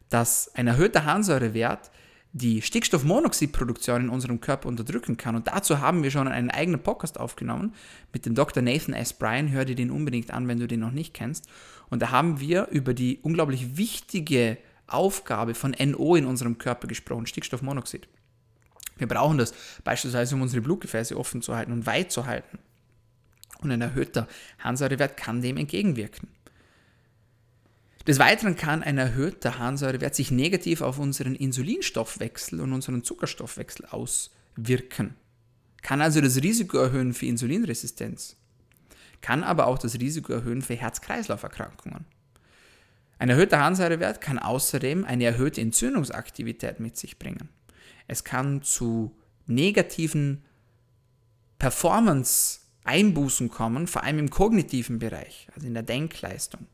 dass 0.09 0.53
ein 0.55 0.67
erhöhter 0.67 1.05
Harnsäurewert 1.05 1.91
die 2.33 2.61
Stickstoffmonoxidproduktion 2.61 4.01
in 4.01 4.09
unserem 4.09 4.41
Körper 4.41 4.69
unterdrücken 4.69 5.17
kann. 5.17 5.35
Und 5.35 5.47
dazu 5.47 5.79
haben 5.79 6.03
wir 6.03 6.11
schon 6.11 6.27
einen 6.27 6.51
eigenen 6.51 6.81
Podcast 6.81 7.19
aufgenommen 7.19 7.73
mit 8.13 8.25
dem 8.25 8.35
Dr. 8.35 8.61
Nathan 8.61 8.93
S. 8.93 9.13
Bryan. 9.13 9.49
Hör 9.51 9.65
dir 9.65 9.75
den 9.75 9.91
unbedingt 9.91 10.31
an, 10.31 10.47
wenn 10.47 10.59
du 10.59 10.67
den 10.67 10.79
noch 10.79 10.91
nicht 10.91 11.13
kennst. 11.13 11.47
Und 11.89 12.01
da 12.01 12.11
haben 12.11 12.39
wir 12.39 12.67
über 12.67 12.93
die 12.93 13.19
unglaublich 13.21 13.77
wichtige 13.77 14.57
Aufgabe 14.87 15.55
von 15.55 15.75
NO 15.79 16.15
in 16.15 16.25
unserem 16.25 16.57
Körper 16.57 16.87
gesprochen, 16.87 17.25
Stickstoffmonoxid. 17.25 18.07
Wir 18.97 19.07
brauchen 19.07 19.37
das 19.37 19.53
beispielsweise, 19.83 20.35
um 20.35 20.41
unsere 20.41 20.61
Blutgefäße 20.61 21.17
offen 21.17 21.41
zu 21.41 21.55
halten 21.55 21.71
und 21.71 21.85
weit 21.85 22.11
zu 22.11 22.25
halten. 22.25 22.59
Und 23.59 23.71
ein 23.71 23.81
erhöhter 23.81 24.27
Harnsäurewert 24.59 25.17
kann 25.17 25.41
dem 25.41 25.57
entgegenwirken. 25.57 26.29
Des 28.05 28.19
Weiteren 28.19 28.55
kann 28.55 28.83
ein 28.83 28.97
erhöhter 28.97 29.59
Harnsäurewert 29.59 30.15
sich 30.15 30.31
negativ 30.31 30.81
auf 30.81 30.97
unseren 30.97 31.35
Insulinstoffwechsel 31.35 32.61
und 32.61 32.71
unseren 32.71 33.03
Zuckerstoffwechsel 33.03 33.85
auswirken. 33.87 35.15
Kann 35.81 36.01
also 36.01 36.21
das 36.21 36.37
Risiko 36.37 36.77
erhöhen 36.77 37.13
für 37.13 37.25
Insulinresistenz. 37.25 38.37
Kann 39.21 39.43
aber 39.43 39.67
auch 39.67 39.77
das 39.77 39.95
Risiko 39.95 40.31
erhöhen 40.31 40.61
für 40.61 40.75
Herz-Kreislauf-Erkrankungen. 40.75 42.05
Ein 43.19 43.29
erhöhter 43.29 43.59
Harnsäurewert 43.59 44.21
kann 44.21 44.39
außerdem 44.39 45.03
eine 45.03 45.25
erhöhte 45.25 45.59
Entzündungsaktivität 45.59 46.79
mit 46.79 46.97
sich 46.97 47.17
bringen. 47.17 47.49
Es 48.07 48.23
kann 48.23 48.61
zu 48.61 49.15
negativen 49.45 50.43
Performance-Einbußen 51.59 53.49
kommen, 53.49 53.87
vor 53.87 54.03
allem 54.03 54.19
im 54.19 54.29
kognitiven 54.29 54.99
Bereich, 54.99 55.47
also 55.55 55.67
in 55.67 55.73
der 55.73 55.83
Denkleistung. 55.83 56.67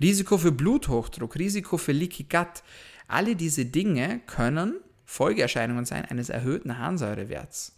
Risiko 0.00 0.38
für 0.38 0.52
Bluthochdruck, 0.52 1.36
Risiko 1.36 1.76
für 1.76 1.92
Leaky 1.92 2.24
Gut, 2.24 2.62
alle 3.08 3.36
diese 3.36 3.64
Dinge 3.64 4.20
können 4.26 4.80
Folgeerscheinungen 5.04 5.86
sein 5.86 6.04
eines 6.04 6.28
erhöhten 6.28 6.78
Harnsäurewerts. 6.78 7.74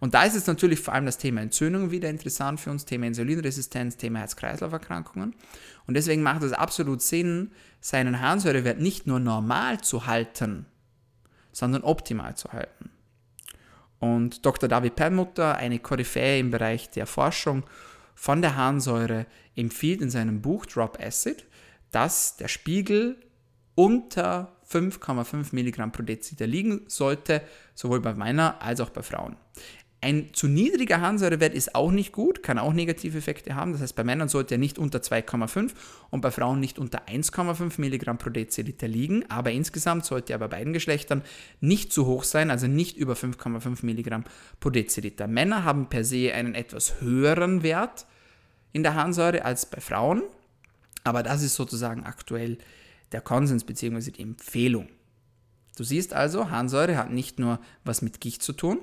Und 0.00 0.12
da 0.12 0.24
ist 0.24 0.34
jetzt 0.34 0.48
natürlich 0.48 0.80
vor 0.80 0.92
allem 0.92 1.06
das 1.06 1.16
Thema 1.16 1.40
Entzündung 1.40 1.90
wieder 1.90 2.10
interessant 2.10 2.60
für 2.60 2.70
uns, 2.70 2.84
Thema 2.84 3.06
Insulinresistenz, 3.06 3.96
Thema 3.96 4.18
Herz-Kreislauf-Erkrankungen. 4.18 5.34
Und 5.86 5.94
deswegen 5.94 6.22
macht 6.22 6.42
es 6.42 6.52
absolut 6.52 7.00
Sinn, 7.00 7.52
seinen 7.80 8.20
Harnsäurewert 8.20 8.80
nicht 8.80 9.06
nur 9.06 9.18
normal 9.18 9.80
zu 9.80 10.06
halten, 10.06 10.66
sondern 11.54 11.82
optimal 11.82 12.36
zu 12.36 12.52
halten. 12.52 12.90
Und 14.00 14.44
Dr. 14.44 14.68
David 14.68 14.96
Perlmutter, 14.96 15.56
eine 15.56 15.78
Koryphäe 15.78 16.38
im 16.38 16.50
Bereich 16.50 16.90
der 16.90 17.06
Forschung 17.06 17.64
von 18.14 18.42
der 18.42 18.56
Harnsäure, 18.56 19.24
empfiehlt 19.56 20.02
in 20.02 20.10
seinem 20.10 20.42
Buch 20.42 20.66
Drop 20.66 20.98
Acid, 21.00 21.46
dass 21.90 22.36
der 22.36 22.48
Spiegel 22.48 23.16
unter 23.74 24.56
5,5 24.68 25.54
Milligramm 25.54 25.92
pro 25.92 26.02
Deziliter 26.02 26.46
liegen 26.46 26.82
sollte, 26.86 27.42
sowohl 27.74 28.00
bei 28.00 28.14
Männern 28.14 28.54
als 28.60 28.80
auch 28.80 28.90
bei 28.90 29.02
Frauen. 29.02 29.36
Ein 30.04 30.34
zu 30.34 30.48
niedriger 30.48 31.00
Harnsäurewert 31.00 31.54
ist 31.54 31.74
auch 31.74 31.90
nicht 31.90 32.12
gut, 32.12 32.42
kann 32.42 32.58
auch 32.58 32.74
negative 32.74 33.16
Effekte 33.16 33.54
haben. 33.54 33.72
Das 33.72 33.80
heißt, 33.80 33.96
bei 33.96 34.04
Männern 34.04 34.28
sollte 34.28 34.56
er 34.56 34.58
nicht 34.58 34.78
unter 34.78 34.98
2,5 34.98 35.70
und 36.10 36.20
bei 36.20 36.30
Frauen 36.30 36.60
nicht 36.60 36.78
unter 36.78 37.08
1,5 37.08 37.80
Milligramm 37.80 38.18
pro 38.18 38.28
Deziliter 38.28 38.86
liegen. 38.86 39.24
Aber 39.30 39.50
insgesamt 39.50 40.04
sollte 40.04 40.34
er 40.34 40.38
bei 40.40 40.48
beiden 40.48 40.74
Geschlechtern 40.74 41.22
nicht 41.62 41.90
zu 41.90 42.04
hoch 42.04 42.24
sein, 42.24 42.50
also 42.50 42.66
nicht 42.66 42.98
über 42.98 43.14
5,5 43.14 43.78
Milligramm 43.86 44.24
pro 44.60 44.68
Deziliter. 44.68 45.26
Männer 45.26 45.64
haben 45.64 45.88
per 45.88 46.04
se 46.04 46.34
einen 46.34 46.54
etwas 46.54 47.00
höheren 47.00 47.62
Wert 47.62 48.04
in 48.74 48.82
der 48.82 48.96
Harnsäure 48.96 49.42
als 49.46 49.64
bei 49.64 49.80
Frauen, 49.80 50.22
aber 51.02 51.22
das 51.22 51.42
ist 51.42 51.54
sozusagen 51.54 52.04
aktuell 52.04 52.58
der 53.12 53.22
Konsens 53.22 53.64
bzw. 53.64 54.10
die 54.10 54.22
Empfehlung. 54.22 54.86
Du 55.78 55.82
siehst 55.82 56.12
also, 56.12 56.50
Harnsäure 56.50 56.98
hat 56.98 57.10
nicht 57.10 57.38
nur 57.38 57.58
was 57.86 58.02
mit 58.02 58.20
Gicht 58.20 58.42
zu 58.42 58.52
tun, 58.52 58.80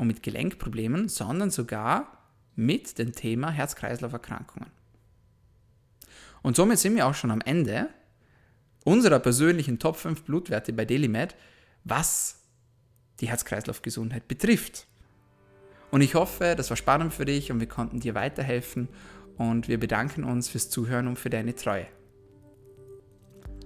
und 0.00 0.06
mit 0.06 0.22
Gelenkproblemen, 0.22 1.10
sondern 1.10 1.50
sogar 1.50 2.24
mit 2.56 2.98
dem 2.98 3.12
Thema 3.12 3.50
Herz-Kreislauf-Erkrankungen. 3.50 4.70
Und 6.42 6.56
somit 6.56 6.78
sind 6.78 6.96
wir 6.96 7.06
auch 7.06 7.14
schon 7.14 7.30
am 7.30 7.42
Ende 7.42 7.90
unserer 8.82 9.18
persönlichen 9.18 9.78
Top 9.78 9.96
5 9.96 10.22
Blutwerte 10.22 10.72
bei 10.72 10.86
DailyMed, 10.86 11.36
was 11.84 12.40
die 13.20 13.28
Herz-Kreislauf-Gesundheit 13.28 14.26
betrifft. 14.26 14.86
Und 15.90 16.00
ich 16.00 16.14
hoffe, 16.14 16.54
das 16.56 16.70
war 16.70 16.78
spannend 16.78 17.12
für 17.12 17.26
dich 17.26 17.52
und 17.52 17.60
wir 17.60 17.68
konnten 17.68 18.00
dir 18.00 18.14
weiterhelfen 18.14 18.88
und 19.36 19.68
wir 19.68 19.78
bedanken 19.78 20.24
uns 20.24 20.48
fürs 20.48 20.70
Zuhören 20.70 21.08
und 21.08 21.18
für 21.18 21.28
deine 21.28 21.54
Treue. 21.54 21.86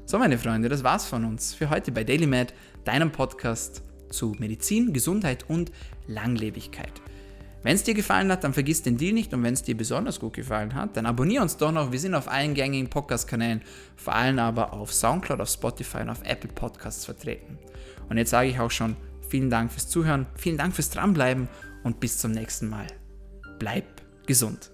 So, 0.04 0.18
meine 0.18 0.36
Freunde, 0.36 0.68
das 0.68 0.82
war's 0.82 1.06
von 1.06 1.24
uns 1.24 1.54
für 1.54 1.70
heute 1.70 1.92
bei 1.92 2.02
DailyMed, 2.02 2.54
deinem 2.84 3.12
Podcast 3.12 3.82
zu 4.10 4.34
Medizin, 4.38 4.92
Gesundheit 4.92 5.44
und 5.48 5.72
Langlebigkeit. 6.06 6.92
Wenn 7.64 7.76
es 7.76 7.82
dir 7.82 7.94
gefallen 7.94 8.30
hat, 8.30 8.44
dann 8.44 8.52
vergiss 8.52 8.82
den 8.82 8.98
Deal 8.98 9.14
nicht 9.14 9.32
und 9.32 9.42
wenn 9.42 9.54
es 9.54 9.62
dir 9.62 9.74
besonders 9.74 10.20
gut 10.20 10.34
gefallen 10.34 10.74
hat, 10.74 10.98
dann 10.98 11.06
abonniere 11.06 11.42
uns 11.42 11.56
doch 11.56 11.72
noch. 11.72 11.92
Wir 11.92 11.98
sind 11.98 12.14
auf 12.14 12.28
allen 12.28 12.52
gängigen 12.52 12.90
Podcast-Kanälen, 12.90 13.62
vor 13.96 14.14
allem 14.14 14.38
aber 14.38 14.74
auf 14.74 14.92
Soundcloud, 14.92 15.40
auf 15.40 15.48
Spotify 15.48 16.02
und 16.02 16.10
auf 16.10 16.22
Apple 16.24 16.50
Podcasts 16.54 17.06
vertreten. 17.06 17.58
Und 18.10 18.18
jetzt 18.18 18.30
sage 18.30 18.50
ich 18.50 18.60
auch 18.60 18.70
schon 18.70 18.96
vielen 19.30 19.48
Dank 19.48 19.72
fürs 19.72 19.88
Zuhören, 19.88 20.26
vielen 20.36 20.58
Dank 20.58 20.74
fürs 20.74 20.90
Dranbleiben 20.90 21.48
und 21.84 22.00
bis 22.00 22.18
zum 22.18 22.32
nächsten 22.32 22.68
Mal. 22.68 22.86
Bleib 23.58 23.86
gesund. 24.26 24.73